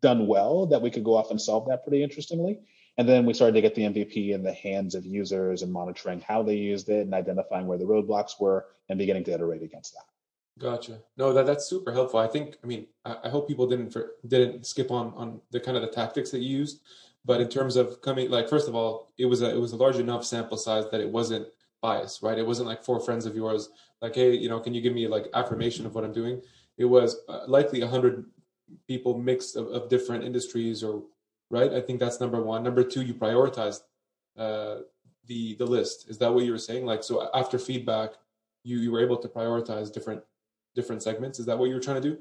[0.00, 2.60] done well that we could go off and solve that pretty interestingly.
[2.96, 6.20] And then we started to get the mvp in the hands of users and monitoring
[6.20, 9.94] how they used it and identifying where the roadblocks were and beginning to iterate against
[9.94, 10.04] that.
[10.58, 11.00] Gotcha.
[11.16, 12.20] No that that's super helpful.
[12.20, 15.60] I think i mean i, I hope people didn't for, didn't skip on on the
[15.60, 16.82] kind of the tactics that you used.
[17.24, 19.76] But in terms of coming like first of all it was a it was a
[19.76, 21.48] large enough sample size that it wasn't
[21.82, 22.38] biased right?
[22.38, 25.08] It wasn't like four friends of yours like hey you know can you give me
[25.08, 26.40] like affirmation of what i'm doing?
[26.76, 28.26] It was uh, likely a hundred
[28.88, 31.02] people mixed of, of, different industries or
[31.50, 31.72] right?
[31.72, 32.62] I think that's number one.
[32.62, 33.80] Number two you prioritized
[34.36, 34.76] uh,
[35.26, 36.08] the the list.
[36.08, 36.86] Is that what you were saying?
[36.86, 38.12] Like so after feedback
[38.62, 40.22] you you were able to prioritize different
[40.74, 41.38] different segments.
[41.38, 42.18] Is that what you were trying to do?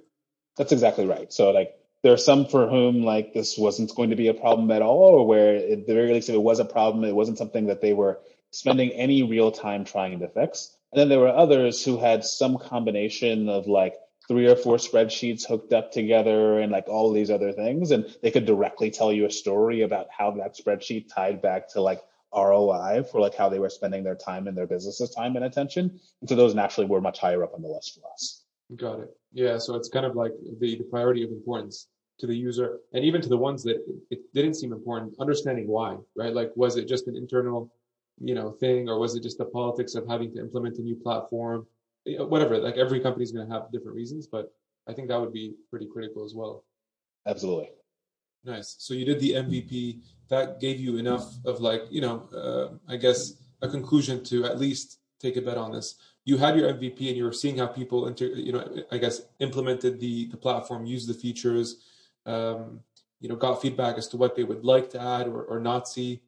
[0.58, 1.32] That's exactly right.
[1.34, 4.70] So like there are some for whom like this wasn't going to be a problem
[4.72, 7.38] at all or where at the very least if it was a problem it wasn't
[7.38, 8.20] something that they were
[8.52, 10.78] spending any real time trying to fix.
[10.92, 13.96] And then there were others who had some combination of like
[14.28, 17.92] three or four spreadsheets hooked up together and like all these other things.
[17.92, 21.82] And they could directly tell you a story about how that spreadsheet tied back to
[21.82, 22.02] like
[22.34, 26.00] ROI for like how they were spending their time and their business's time and attention.
[26.22, 28.44] And so those naturally were much higher up on the list for us.
[28.76, 29.10] Got it.
[29.34, 29.58] Yeah.
[29.58, 31.88] So it's kind of like the, the priority of importance
[32.20, 35.98] to the user and even to the ones that it didn't seem important, understanding why,
[36.16, 36.34] right?
[36.34, 37.72] Like, was it just an internal,
[38.20, 40.96] you know, thing or was it just the politics of having to implement a new
[40.96, 41.68] platform?
[42.06, 44.54] Whatever, like every company is going to have different reasons, but
[44.88, 46.66] I think that would be pretty critical as well.
[47.26, 47.70] Absolutely.
[48.44, 48.76] Nice.
[48.80, 50.02] So you did the MVP.
[50.30, 54.60] That gave you enough of like, you know, uh, I guess a conclusion to at
[54.60, 55.96] least take a bet on this.
[56.26, 59.22] You had your MVP and you were seeing how people, inter, you know, I guess
[59.40, 61.84] implemented the the platform, used the features,
[62.26, 62.82] um,
[63.20, 65.88] you know, got feedback as to what they would like to add or, or not
[65.88, 66.22] see.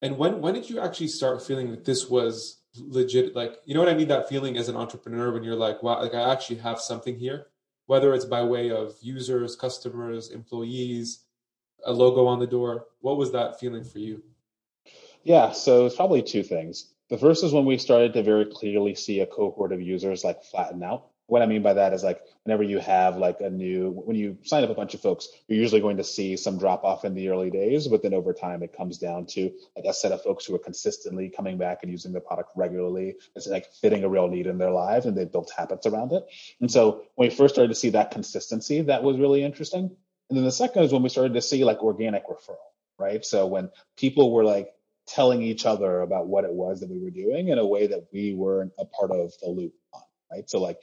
[0.00, 3.34] And when when did you actually start feeling that this was legit?
[3.34, 4.08] Like, you know what I mean?
[4.08, 7.46] That feeling as an entrepreneur when you're like, wow, like I actually have something here
[7.88, 11.24] whether it's by way of users, customers, employees,
[11.86, 12.84] a logo on the door.
[13.00, 14.22] What was that feeling for you?
[15.24, 16.92] Yeah, so it's probably two things.
[17.08, 20.44] The first is when we started to very clearly see a cohort of users like
[20.44, 23.90] flatten out what I mean by that is like whenever you have like a new
[23.90, 26.84] when you sign up a bunch of folks, you're usually going to see some drop
[26.84, 29.92] off in the early days, but then over time it comes down to like a
[29.92, 33.16] set of folks who are consistently coming back and using the product regularly.
[33.36, 36.24] It's like fitting a real need in their lives and they've built habits around it.
[36.60, 39.94] And so when we first started to see that consistency, that was really interesting.
[40.30, 42.56] And then the second is when we started to see like organic referral,
[42.98, 43.24] right?
[43.24, 44.70] So when people were like
[45.06, 48.06] telling each other about what it was that we were doing in a way that
[48.12, 50.48] we weren't a part of the loop on, right?
[50.48, 50.78] So like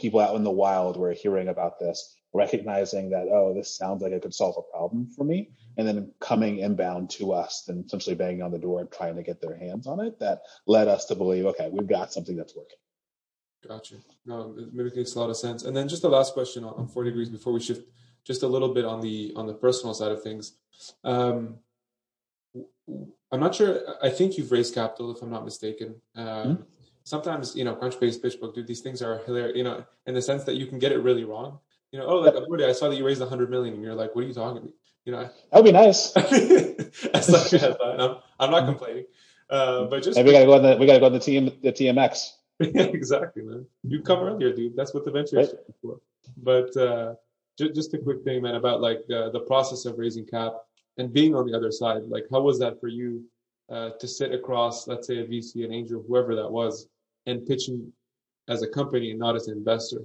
[0.00, 4.12] people out in the wild were hearing about this, recognizing that, oh, this sounds like
[4.12, 8.16] it could solve a problem for me, and then coming inbound to us and essentially
[8.16, 11.04] banging on the door and trying to get their hands on it, that led us
[11.06, 12.78] to believe, okay, we've got something that's working.
[13.66, 13.96] Gotcha.
[14.24, 15.64] No, it makes a lot of sense.
[15.64, 17.86] And then just the last question on, 4Degrees before we shift
[18.24, 20.54] just a little bit on the on the personal side of things.
[21.04, 21.56] Um,
[23.30, 23.80] I'm not sure.
[24.02, 26.00] I think you've raised capital, if I'm not mistaken.
[26.16, 26.62] Um, mm-hmm
[27.04, 29.56] sometimes you know Crunchbase, PitchBook, dude, these things are hilarious.
[29.56, 31.58] You know, in the sense that you can get it really wrong.
[31.92, 33.94] You know, oh, like Abude, I saw that you raised a hundred million, and you're
[33.94, 34.70] like, what are you talking about?
[35.04, 36.12] You know, that'd be nice.
[36.16, 39.06] I'm, I'm not complaining,
[39.48, 41.60] uh, but just hey, we gotta go on the we gotta go on the TM
[41.62, 42.32] the TMX.
[42.60, 43.66] exactly, man.
[43.82, 44.76] You come earlier, dude.
[44.76, 45.46] That's what the venture right.
[45.46, 46.00] is for.
[46.36, 47.14] But uh,
[47.56, 50.52] just, just a quick thing, man, about like uh, the process of raising cap
[50.98, 52.02] and being on the other side.
[52.04, 53.24] Like, how was that for you?
[53.70, 56.88] Uh, to sit across, let's say, a VC, an angel, whoever that was,
[57.26, 57.92] and pitching
[58.48, 60.02] as a company and not as an investor.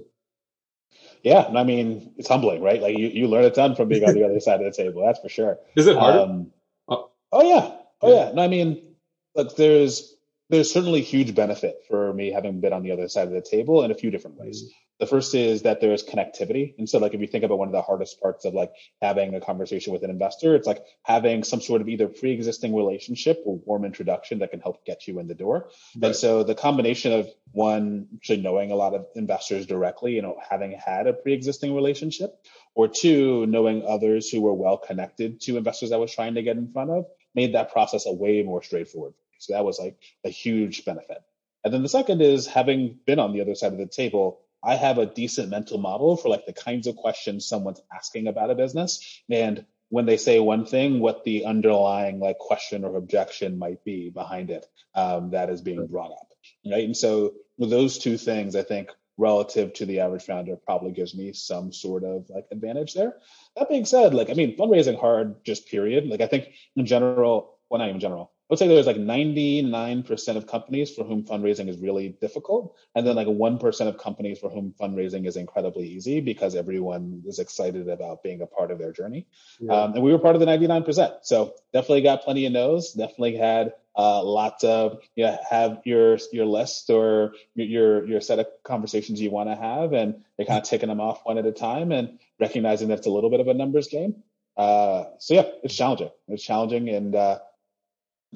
[1.22, 2.80] Yeah, and I mean, it's humbling, right?
[2.80, 5.04] Like you, you learn a ton from being on the other side of the table.
[5.04, 5.58] That's for sure.
[5.76, 6.20] Is it harder?
[6.20, 6.52] Um,
[6.88, 7.10] oh.
[7.32, 8.32] oh yeah, oh yeah.
[8.32, 8.94] No, I mean,
[9.34, 10.15] look, there's
[10.48, 13.82] there's certainly huge benefit for me having been on the other side of the table
[13.84, 14.62] in a few different ways.
[14.62, 14.70] Mm-hmm.
[14.98, 16.74] The first is that there's connectivity.
[16.78, 19.34] And so like if you think about one of the hardest parts of like having
[19.34, 23.58] a conversation with an investor, it's like having some sort of either pre-existing relationship or
[23.66, 25.68] warm introduction that can help get you in the door.
[25.96, 26.06] Right.
[26.06, 30.38] And so the combination of one, actually knowing a lot of investors directly, you know,
[30.48, 32.30] having had a pre-existing relationship,
[32.74, 36.56] or two, knowing others who were well connected to investors I was trying to get
[36.56, 39.14] in front of made that process a way more straightforward.
[39.46, 41.22] So that was like a huge benefit.
[41.64, 44.74] And then the second is having been on the other side of the table, I
[44.76, 48.54] have a decent mental model for like the kinds of questions someone's asking about a
[48.54, 49.22] business.
[49.30, 54.10] And when they say one thing, what the underlying like question or objection might be
[54.10, 56.32] behind it um, that is being brought up.
[56.68, 56.84] Right.
[56.84, 61.32] And so those two things, I think relative to the average founder probably gives me
[61.32, 63.14] some sort of like advantage there.
[63.56, 66.06] That being said, like, I mean, fundraising hard just period.
[66.06, 70.46] Like I think in general, well, not even general, would say there's like 99% of
[70.46, 72.76] companies for whom fundraising is really difficult.
[72.94, 77.40] And then like 1% of companies for whom fundraising is incredibly easy because everyone is
[77.40, 79.26] excited about being a part of their journey.
[79.58, 79.72] Yeah.
[79.72, 81.18] Um, and we were part of the 99%.
[81.22, 86.18] So definitely got plenty of no's, definitely had uh, lots of, you know, have your,
[86.30, 90.62] your list or your, your set of conversations you want to have and you're kind
[90.62, 93.40] of taking them off one at a time and recognizing that it's a little bit
[93.40, 94.22] of a numbers game.
[94.56, 96.10] Uh, so yeah, it's challenging.
[96.28, 96.88] It's challenging.
[96.90, 97.40] And, uh,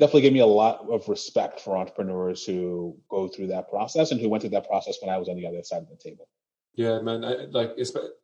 [0.00, 4.20] definitely gave me a lot of respect for entrepreneurs who go through that process and
[4.20, 6.26] who went through that process when I was on the other side of the table.
[6.74, 7.24] Yeah, man.
[7.24, 7.72] I, like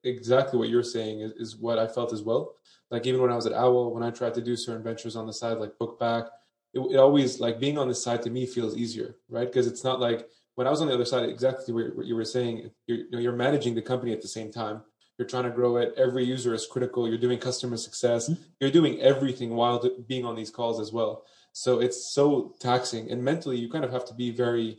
[0.03, 2.55] exactly what you're saying is, is what I felt as well.
[2.91, 5.27] Like even when I was at Owl, when I tried to do certain ventures on
[5.27, 6.29] the side, like Bookback,
[6.73, 9.47] it, it always like being on the side to me feels easier, right?
[9.47, 12.25] Because it's not like when I was on the other side, exactly what you were
[12.25, 12.71] saying.
[12.87, 14.81] You're, you know, you're managing the company at the same time.
[15.19, 15.95] You're trying to grow it.
[15.97, 17.09] Every user is critical.
[17.09, 18.29] You're doing customer success.
[18.29, 18.43] Mm-hmm.
[18.61, 21.25] You're doing everything while being on these calls as well.
[21.57, 24.77] So it's so taxing, and mentally, you kind of have to be very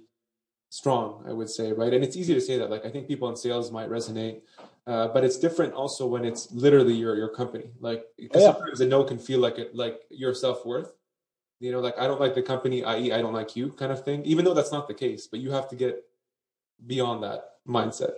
[0.69, 1.91] strong, I would say, right?
[1.91, 2.69] And it's easy to say that.
[2.69, 4.41] Like I think people in sales might resonate,
[4.85, 7.71] uh, but it's different also when it's literally your your company.
[7.79, 8.53] Like because yeah.
[8.53, 10.93] sometimes a no can feel like it like your self worth.
[11.59, 14.05] You know, like I don't like the company, i.e., I don't like you, kind of
[14.05, 14.23] thing.
[14.25, 16.05] Even though that's not the case, but you have to get
[16.85, 18.17] beyond that mindset.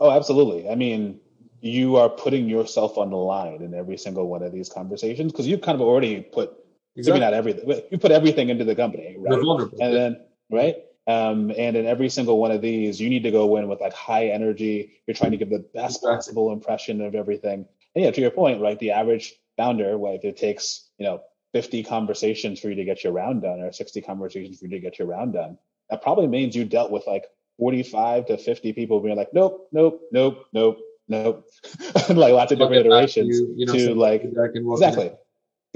[0.00, 0.68] Oh, absolutely.
[0.68, 1.20] I mean,
[1.60, 5.46] you are putting yourself on the line in every single one of these conversations because
[5.46, 6.65] you've kind of already put
[6.96, 7.20] exactly.
[7.20, 9.38] maybe not everything, you put everything into the company, right?
[9.80, 10.20] And then
[10.50, 10.76] right,
[11.06, 13.92] um, and in every single one of these, you need to go in with like
[13.92, 15.00] high energy.
[15.06, 16.16] You're trying to give the best exactly.
[16.16, 17.66] possible impression of everything.
[17.94, 18.78] And yeah, to your point, right?
[18.78, 21.22] The average founder, well, if it takes you know
[21.54, 24.80] 50 conversations for you to get your round done, or 60 conversations for you to
[24.80, 25.58] get your round done,
[25.90, 27.24] that probably means you dealt with like
[27.58, 30.78] 45 to 50 people being like, nope, nope, nope, nope,
[31.08, 31.46] nope,
[32.10, 35.12] like lots of different iterations you, you know, to like exactly,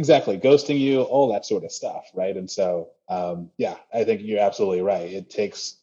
[0.00, 2.34] exactly, ghosting you, all that sort of stuff, right?
[2.34, 5.12] And so, um, yeah, I think you're absolutely right.
[5.12, 5.76] It takes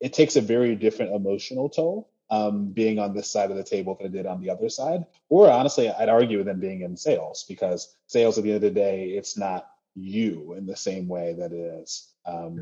[0.00, 3.94] it takes a very different emotional toll um, being on this side of the table
[3.94, 7.44] than it did on the other side, or honestly, I'd argue than being in sales
[7.48, 11.34] because sales at the end of the day, it's not you in the same way
[11.38, 12.56] that it is um,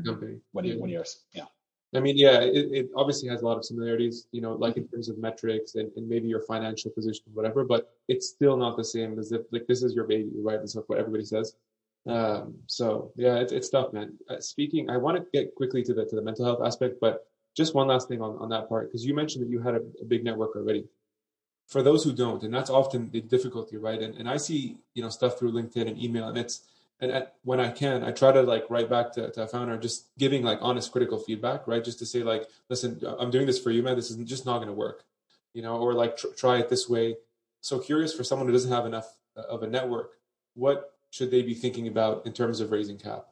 [0.51, 1.45] when you when you're yeah.
[1.95, 4.87] I mean, yeah, it, it, obviously has a lot of similarities, you know, like in
[4.87, 8.83] terms of metrics and, and maybe your financial position, whatever, but it's still not the
[8.83, 10.59] same as if like this is your baby, right?
[10.59, 11.55] And That's what everybody says.
[12.07, 14.13] Um, so yeah, it's, it's tough, man.
[14.29, 17.25] Uh, speaking, I want to get quickly to the, to the mental health aspect, but
[17.57, 19.81] just one last thing on, on that part, because you mentioned that you had a,
[20.01, 20.85] a, big network already.
[21.67, 24.01] For those who don't, and that's often the difficulty, right?
[24.01, 26.61] And, and I see, you know, stuff through LinkedIn and email and it's,
[27.01, 30.07] and when I can, I try to like write back to, to a founder, just
[30.17, 31.83] giving like honest critical feedback, right?
[31.83, 33.95] Just to say like, listen, I'm doing this for you, man.
[33.95, 35.05] This is just not going to work,
[35.53, 37.15] you know, or like tr- try it this way.
[37.61, 40.17] So curious for someone who doesn't have enough uh, of a network,
[40.55, 43.27] what should they be thinking about in terms of raising cap?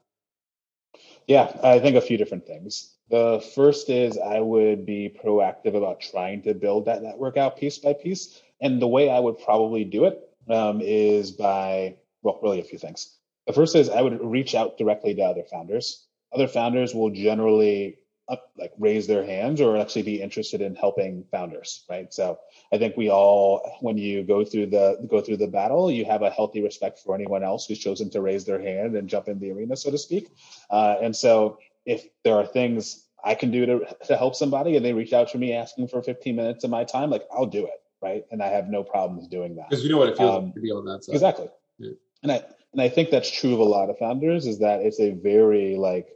[1.28, 2.96] Yeah, I think a few different things.
[3.10, 7.78] The first is I would be proactive about trying to build that network out piece
[7.78, 8.42] by piece.
[8.62, 12.80] And the way I would probably do it um, is by, well, really a few
[12.80, 13.17] things.
[13.48, 16.06] The first is I would reach out directly to other founders.
[16.34, 17.98] Other founders will generally
[18.30, 22.14] up, like raise their hands or actually be interested in helping founders, right?
[22.14, 22.38] So
[22.74, 26.24] I think we all, when you go through the go through the battle, you have
[26.24, 29.40] a healthy respect for anyone else who's chosen to raise their hand and jump in
[29.40, 30.30] the arena, so to speak.
[30.70, 34.86] Uh, and so if there are things I can do to to help somebody and
[34.86, 37.66] they reach out to me asking for 15 minutes of my time, like I'll do
[37.66, 38.26] it, right?
[38.32, 40.56] And I have no problems doing that because you know what it feels um, like
[40.56, 41.14] to be on that side.
[41.14, 41.48] Exactly.
[41.80, 41.92] Yeah.
[42.24, 42.44] And I
[42.78, 45.78] and I think that's true of a lot of founders is that it's a very
[45.78, 46.10] like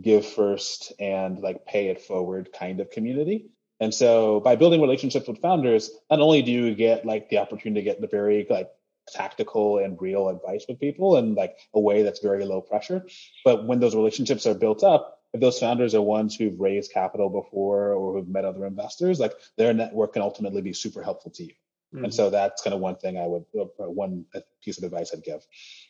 [0.00, 3.50] give first and like pay it forward kind of community.
[3.80, 7.80] And so by building relationships with founders, not only do you get like the opportunity
[7.80, 8.68] to get the very like
[9.12, 13.04] tactical and real advice with people and like a way that's very low pressure,
[13.44, 17.28] but when those relationships are built up, if those founders are ones who've raised capital
[17.30, 21.42] before or who've met other investors, like their network can ultimately be super helpful to
[21.42, 21.54] you.
[21.96, 22.04] Mm-hmm.
[22.04, 22.16] And mm.
[22.16, 25.12] so that's kind of one thing I would, uh, uh, one uh, piece of advice
[25.14, 25.40] I'd give.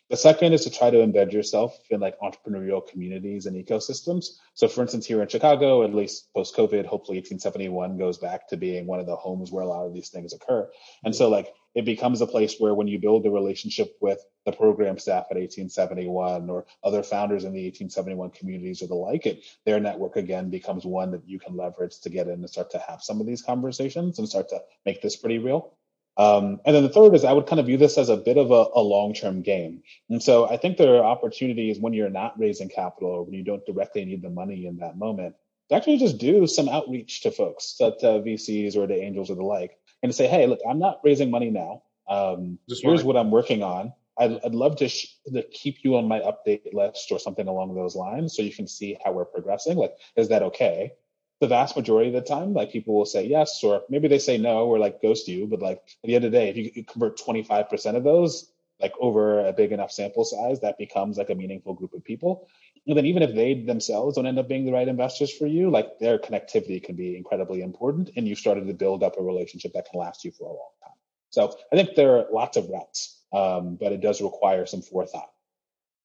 [0.09, 4.37] The second is to try to embed yourself in like entrepreneurial communities and ecosystems.
[4.53, 8.57] So for instance, here in Chicago, at least post COVID, hopefully 1871 goes back to
[8.57, 10.69] being one of the homes where a lot of these things occur.
[11.03, 14.51] And so like it becomes a place where when you build a relationship with the
[14.51, 19.43] program staff at 1871 or other founders in the 1871 communities or the like, it
[19.65, 22.79] their network again becomes one that you can leverage to get in and start to
[22.79, 25.76] have some of these conversations and start to make this pretty real.
[26.17, 28.37] Um, and then the third is I would kind of view this as a bit
[28.37, 29.83] of a, a long-term game.
[30.09, 33.43] And so I think there are opportunities when you're not raising capital or when you
[33.43, 35.35] don't directly need the money in that moment
[35.69, 39.35] to actually just do some outreach to folks, to, to VCs or to angels or
[39.35, 41.83] the like, and say, hey, look, I'm not raising money now.
[42.09, 43.93] Um, here's what I'm working on.
[44.17, 47.75] I'd, I'd love to, sh- to keep you on my update list or something along
[47.75, 49.77] those lines so you can see how we're progressing.
[49.77, 50.93] Like, is that okay?
[51.39, 54.37] The vast majority of the time, like people will say yes, or maybe they say
[54.37, 55.45] no, or like ghost you.
[55.45, 58.93] But like at the end of the day, if you convert 25% of those, like
[58.99, 62.47] over a big enough sample size, that becomes like a meaningful group of people.
[62.87, 65.69] And then even if they themselves don't end up being the right investors for you,
[65.69, 68.11] like their connectivity can be incredibly important.
[68.15, 70.71] And you've started to build up a relationship that can last you for a long
[70.83, 70.93] time.
[71.29, 75.29] So I think there are lots of routes, um, but it does require some forethought.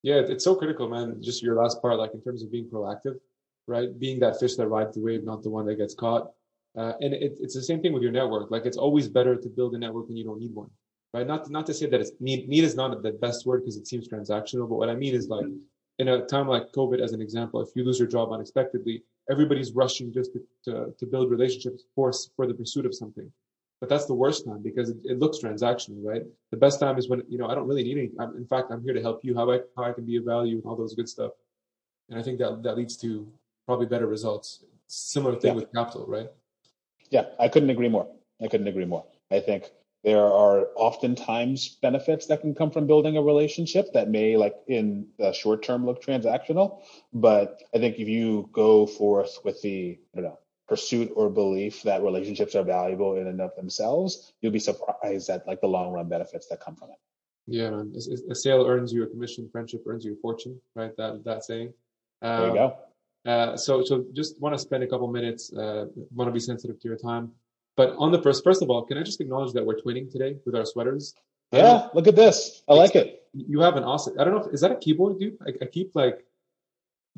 [0.02, 1.22] Yeah, it's so critical, man.
[1.22, 3.20] Just your last part, like in terms of being proactive
[3.66, 3.98] right?
[3.98, 6.30] Being that fish that rides the wave, not the one that gets caught.
[6.76, 8.50] Uh, and it, it's the same thing with your network.
[8.50, 10.70] Like it's always better to build a network when you don't need one,
[11.12, 11.26] right?
[11.26, 12.48] Not not to say that it's need.
[12.48, 15.28] Need is not the best word because it seems transactional, but what I mean is
[15.28, 15.46] like
[15.98, 19.72] in a time like COVID, as an example, if you lose your job unexpectedly, everybody's
[19.72, 23.30] rushing just to, to, to build relationships for for the pursuit of something.
[23.80, 26.22] But that's the worst time because it, it, looks transactional, right?
[26.52, 28.10] The best time is when you know I don't really need any.
[28.18, 29.34] I'm, in fact, I'm here to help you.
[29.34, 31.32] How I how I can be of value and all those good stuff.
[32.08, 33.30] And I think that that leads to
[33.66, 34.64] probably better results.
[34.94, 35.54] similar thing Yeah.
[35.60, 36.30] with capital, right?
[37.10, 38.06] Yeah, I couldn't agree more.
[38.42, 39.06] I couldn't agree more.
[39.30, 39.72] I think
[40.04, 45.08] there are oftentimes benefits that can come from building a relationship that may, like in
[45.18, 46.82] the short term, look transactional.
[47.14, 50.38] But I think if you go forth with the, I don't know,
[50.68, 55.46] pursuit or belief that relationships are valuable in and of themselves, you'll be surprised at
[55.46, 56.98] like the long run benefits that come from it.
[57.46, 57.94] Yeah, man.
[58.30, 60.94] A, sale earns you a commission, friendship earns you a fortune, right?
[60.98, 61.72] That that saying.
[62.20, 62.76] There you Um, go.
[63.24, 65.52] Uh, so, so just want to spend a couple minutes.
[65.52, 67.30] Uh, want to be sensitive to your time,
[67.76, 70.36] but on the first, first of all, can I just acknowledge that we're twinning today
[70.44, 71.14] with our sweaters?
[71.52, 72.62] Yeah, look at this.
[72.68, 73.22] I like it.
[73.34, 74.18] You have an awesome.
[74.18, 74.44] I don't know.
[74.44, 75.36] If, is that a keyboard, dude?
[75.46, 76.24] I, I keep like.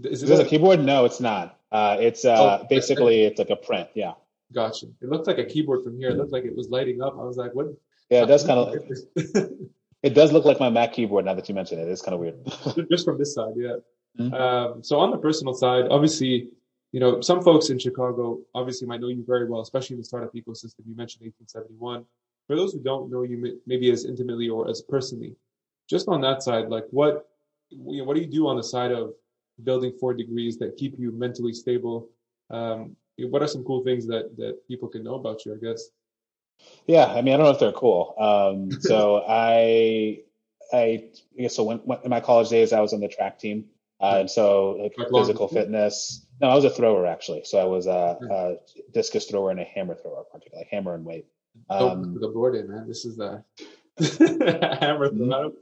[0.02, 0.80] Is, Is this a keyboard?
[0.80, 1.58] No, it's not.
[1.70, 3.88] Uh, it's uh, Oh, basically it's like a print.
[3.94, 4.14] Yeah,
[4.52, 4.86] Gotcha.
[5.00, 6.10] It looked like a keyboard from here.
[6.10, 7.14] It looked like it was lighting up.
[7.18, 7.66] I was like, what?
[8.10, 8.24] yeah.
[8.24, 8.58] It does kind
[9.16, 9.50] of.
[10.02, 11.88] It does look like my Mac keyboard now that you mention it.
[11.88, 12.44] It's kind of weird.
[12.90, 13.76] just from this side, yeah.
[14.18, 14.32] Mhm.
[14.32, 16.48] Um, so on the personal side, obviously,
[16.92, 20.04] you know, some folks in Chicago obviously might know you very well, especially in the
[20.04, 20.86] startup ecosystem.
[20.86, 22.04] You mentioned 1871.
[22.46, 25.34] For those who don't know you maybe as intimately or as personally,
[25.88, 27.28] just on that side, like what,
[27.70, 29.14] you know, what do you do on the side of
[29.62, 32.08] building 4Degrees that keep you mentally stable?
[32.50, 35.54] Um, what are some cool things that that people can know about you?
[35.54, 35.90] I guess.
[36.86, 38.14] Yeah, I mean, I don't know if they're cool.
[38.18, 40.20] Um, so I,
[40.72, 43.38] I, I guess so when, when in my college days, I was on the track
[43.38, 43.66] team,
[44.00, 46.26] uh, and so like physical fitness.
[46.40, 47.44] No, I was a thrower actually.
[47.44, 48.56] So I was a, a
[48.92, 51.26] discus thrower and a hammer thrower, particularly like hammer and weight.
[51.70, 52.88] Don't Um, put the board in, man.
[52.88, 53.44] This is the
[54.80, 55.52] hammer throw.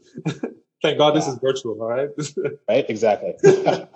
[0.83, 1.33] Thank God this Yeah.
[1.35, 1.81] is virtual.
[1.81, 2.09] All right.
[2.69, 2.87] right?
[2.89, 3.35] Exactly.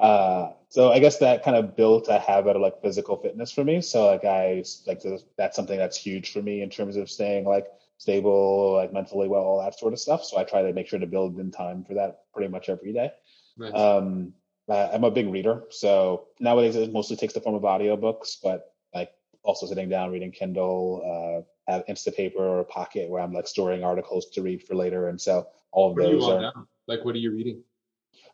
[0.00, 3.64] uh, so I guess that kind of built a habit of like physical fitness for
[3.64, 3.80] me.
[3.80, 5.02] So like I like
[5.36, 7.66] that's something that's huge for me in terms of staying like
[7.98, 10.24] stable, like mentally well, all that sort of stuff.
[10.24, 12.92] So I try to make sure to build in time for that pretty much every
[12.92, 13.12] day.
[13.56, 13.74] Nice.
[13.74, 14.34] Um,
[14.68, 18.72] I- I'm a big reader, so nowadays it mostly takes the form of audiobooks, but
[18.94, 23.82] like also sitting down reading Kindle, uh, have Instapaper or Pocket where I'm like storing
[23.84, 26.66] articles to read for later, and so all of what those on are.
[26.86, 27.62] Like, what are you reading?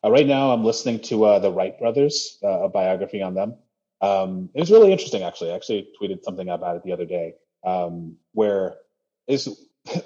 [0.05, 3.55] Uh, right now, I'm listening to uh, the Wright brothers, uh, a biography on them.
[4.01, 5.53] Um, it was really interesting, actually.
[5.53, 7.35] I actually tweeted something about it the other day,
[7.65, 8.77] um, where
[9.27, 9.49] is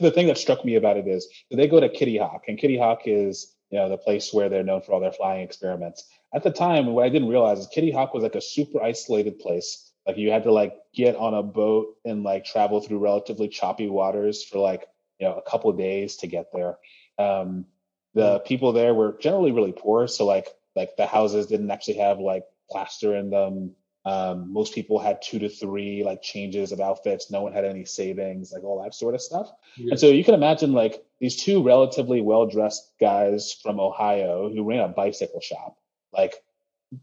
[0.01, 2.79] the thing that struck me about it is they go to Kitty Hawk, and Kitty
[2.79, 6.09] Hawk is you know the place where they're known for all their flying experiments.
[6.35, 9.39] At the time, what I didn't realize is Kitty Hawk was like a super isolated
[9.39, 9.93] place.
[10.07, 13.89] Like you had to like get on a boat and like travel through relatively choppy
[13.89, 14.87] waters for like
[15.19, 16.79] you know a couple of days to get there.
[17.19, 17.67] Um,
[18.15, 22.19] the people there were generally really poor, so like like the houses didn't actually have
[22.19, 23.75] like plaster in them.
[24.07, 27.29] Um, most people had two to three like changes of outfits.
[27.29, 29.51] No one had any savings, like all that sort of stuff.
[29.77, 29.91] Yeah.
[29.91, 34.63] And so you can imagine like these two relatively well dressed guys from Ohio who
[34.63, 35.77] ran a bicycle shop,
[36.13, 36.35] like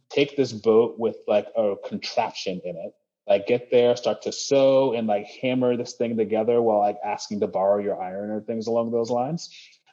[0.10, 2.93] take this boat with like a contraption in it,
[3.28, 7.41] like get there, start to sew and like hammer this thing together while like asking
[7.41, 9.49] to borrow your iron or things along those lines.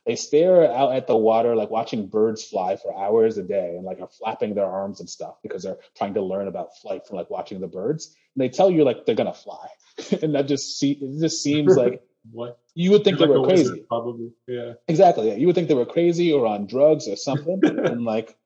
[0.07, 3.85] They stare out at the water, like watching birds fly for hours a day and
[3.85, 7.17] like are flapping their arms and stuff because they're trying to learn about flight from
[7.17, 8.17] like watching the birds.
[8.35, 9.69] And they tell you like they're going to fly.
[10.23, 12.59] and that just see, it just seems like what?
[12.75, 13.87] you would think You're they like were a wizard, crazy.
[13.89, 14.31] probably.
[14.49, 14.73] Yeah.
[14.89, 15.29] Exactly.
[15.29, 15.35] Yeah.
[15.35, 17.61] You would think they were crazy or on drugs or something.
[17.63, 18.37] and like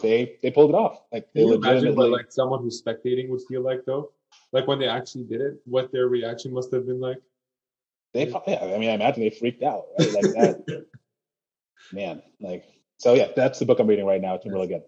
[0.00, 1.02] they they pulled it off.
[1.12, 4.12] Like they Can you imagine what like someone who's spectating would feel like though?
[4.52, 7.18] Like when they actually did it, what their reaction must have been like.
[8.14, 10.12] They probably I mean I imagine they freaked out, right?
[10.12, 10.86] Like that
[11.92, 12.22] man.
[12.40, 12.64] Like
[12.98, 14.34] so yeah, that's the book I'm reading right now.
[14.34, 14.82] It's been really good.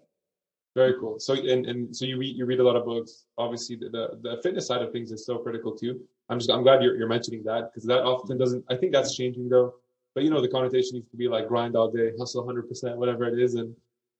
[0.75, 1.19] Very cool.
[1.19, 3.25] So and, and so you read you read a lot of books.
[3.37, 5.99] Obviously, the, the the fitness side of things is so critical too.
[6.29, 8.63] I'm just I'm glad you're you're mentioning that because that often doesn't.
[8.69, 9.75] I think that's changing though.
[10.15, 12.97] But you know, the connotation used to be like grind all day, hustle 100 percent,
[12.97, 13.75] whatever it is, and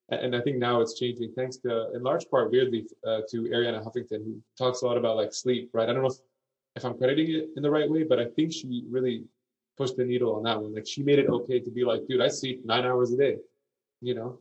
[0.10, 3.82] and I think now it's changing thanks to, in large part, weirdly, uh, to Arianna
[3.82, 5.70] Huffington, who talks a lot about like sleep.
[5.74, 5.88] Right?
[5.88, 6.18] I don't know if,
[6.76, 9.24] if I'm crediting it in the right way, but I think she really
[9.78, 10.74] pushed the needle on that one.
[10.74, 13.38] Like she made it okay to be like, dude, I sleep nine hours a day.
[14.02, 14.40] You know?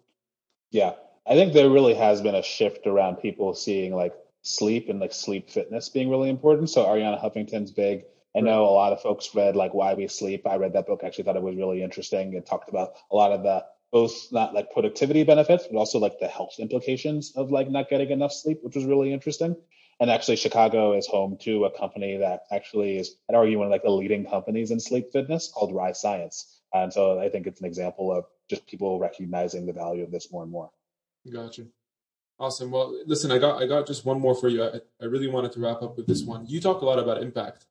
[0.71, 0.93] Yeah.
[1.27, 5.13] I think there really has been a shift around people seeing like sleep and like
[5.13, 6.71] sleep fitness being really important.
[6.71, 8.05] So Arianna Huffington's big.
[8.37, 10.47] I know a lot of folks read like Why We Sleep.
[10.47, 11.03] I read that book.
[11.05, 12.33] Actually thought it was really interesting.
[12.35, 16.19] It talked about a lot of the both not like productivity benefits, but also like
[16.21, 19.57] the health implications of like not getting enough sleep, which was really interesting.
[20.01, 23.71] And actually, Chicago is home to a company that actually is, I'd argue, one of
[23.71, 26.61] like the leading companies in sleep fitness called Rise Science.
[26.73, 30.33] And so I think it's an example of just people recognizing the value of this
[30.33, 30.71] more and more.
[31.31, 31.67] Gotcha.
[32.39, 32.71] Awesome.
[32.71, 34.65] Well, listen, I got I got just one more for you.
[34.65, 36.47] I, I really wanted to wrap up with this one.
[36.47, 37.67] You talk a lot about impact.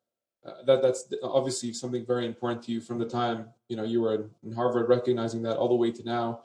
[0.46, 4.00] Uh, that that's obviously something very important to you from the time you know you
[4.00, 6.42] were in, in Harvard, recognizing that all the way to now.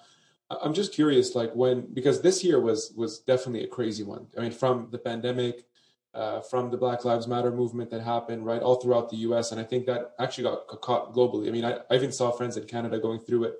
[0.51, 4.26] I'm just curious, like when because this year was was definitely a crazy one.
[4.39, 5.66] I mean, from the pandemic,
[6.15, 9.51] uh, from the Black Lives Matter movement that happened right all throughout the U.S.
[9.51, 11.49] and I think that actually got caught globally.
[11.49, 13.55] I mean, I, I even saw friends in Canada going through it.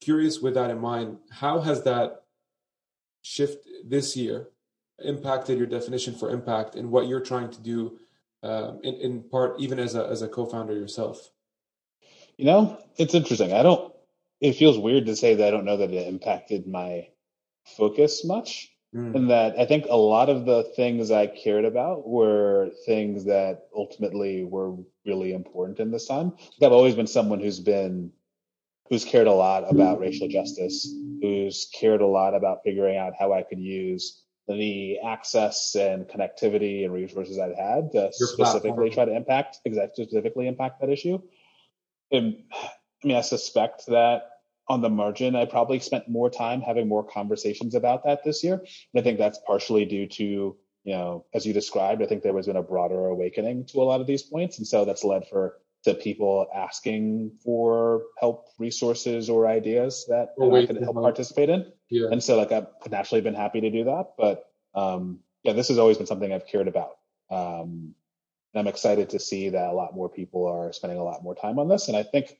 [0.00, 2.22] Curious with that in mind, how has that
[3.22, 4.48] shift this year
[5.00, 7.98] impacted your definition for impact and what you're trying to do
[8.42, 11.30] um, in, in part, even as a as a co-founder yourself?
[12.36, 13.52] You know, it's interesting.
[13.52, 13.92] I don't.
[14.40, 17.08] It feels weird to say that I don't know that it impacted my
[17.76, 18.70] focus much.
[18.94, 19.14] Mm.
[19.14, 23.68] And that I think a lot of the things I cared about were things that
[23.74, 26.32] ultimately were really important in this time.
[26.62, 28.12] I've always been someone who's been
[28.88, 33.34] who's cared a lot about racial justice, who's cared a lot about figuring out how
[33.34, 38.90] I could use the access and connectivity and resources I've had to Your specifically platform.
[38.92, 41.20] try to impact, exactly specifically impact that issue.
[42.10, 42.44] And
[43.04, 44.30] I mean, I suspect that
[44.68, 48.54] on the margin, I probably spent more time having more conversations about that this year.
[48.54, 52.34] And I think that's partially due to, you know, as you described, I think there
[52.34, 54.58] was been a broader awakening to a lot of these points.
[54.58, 60.52] And so that's led for to people asking for help, resources, or ideas that, that
[60.52, 61.72] I could help participate in.
[61.88, 62.08] Yeah.
[62.10, 64.14] And so like I've naturally been happy to do that.
[64.18, 64.44] But
[64.74, 66.96] um, yeah, this has always been something I've cared about.
[67.30, 67.94] Um,
[68.52, 71.34] and I'm excited to see that a lot more people are spending a lot more
[71.34, 71.88] time on this.
[71.88, 72.36] And I think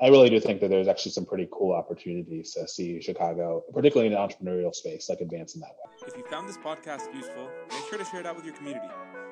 [0.00, 4.12] I really do think that there's actually some pretty cool opportunities to see Chicago, particularly
[4.12, 6.06] in the entrepreneurial space, like advance in that way.
[6.06, 8.86] If you found this podcast useful, make sure to share it out with your community.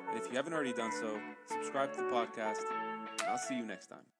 [0.09, 2.63] And if you haven't already done so, subscribe to the podcast.
[3.19, 4.14] And I'll see you next time.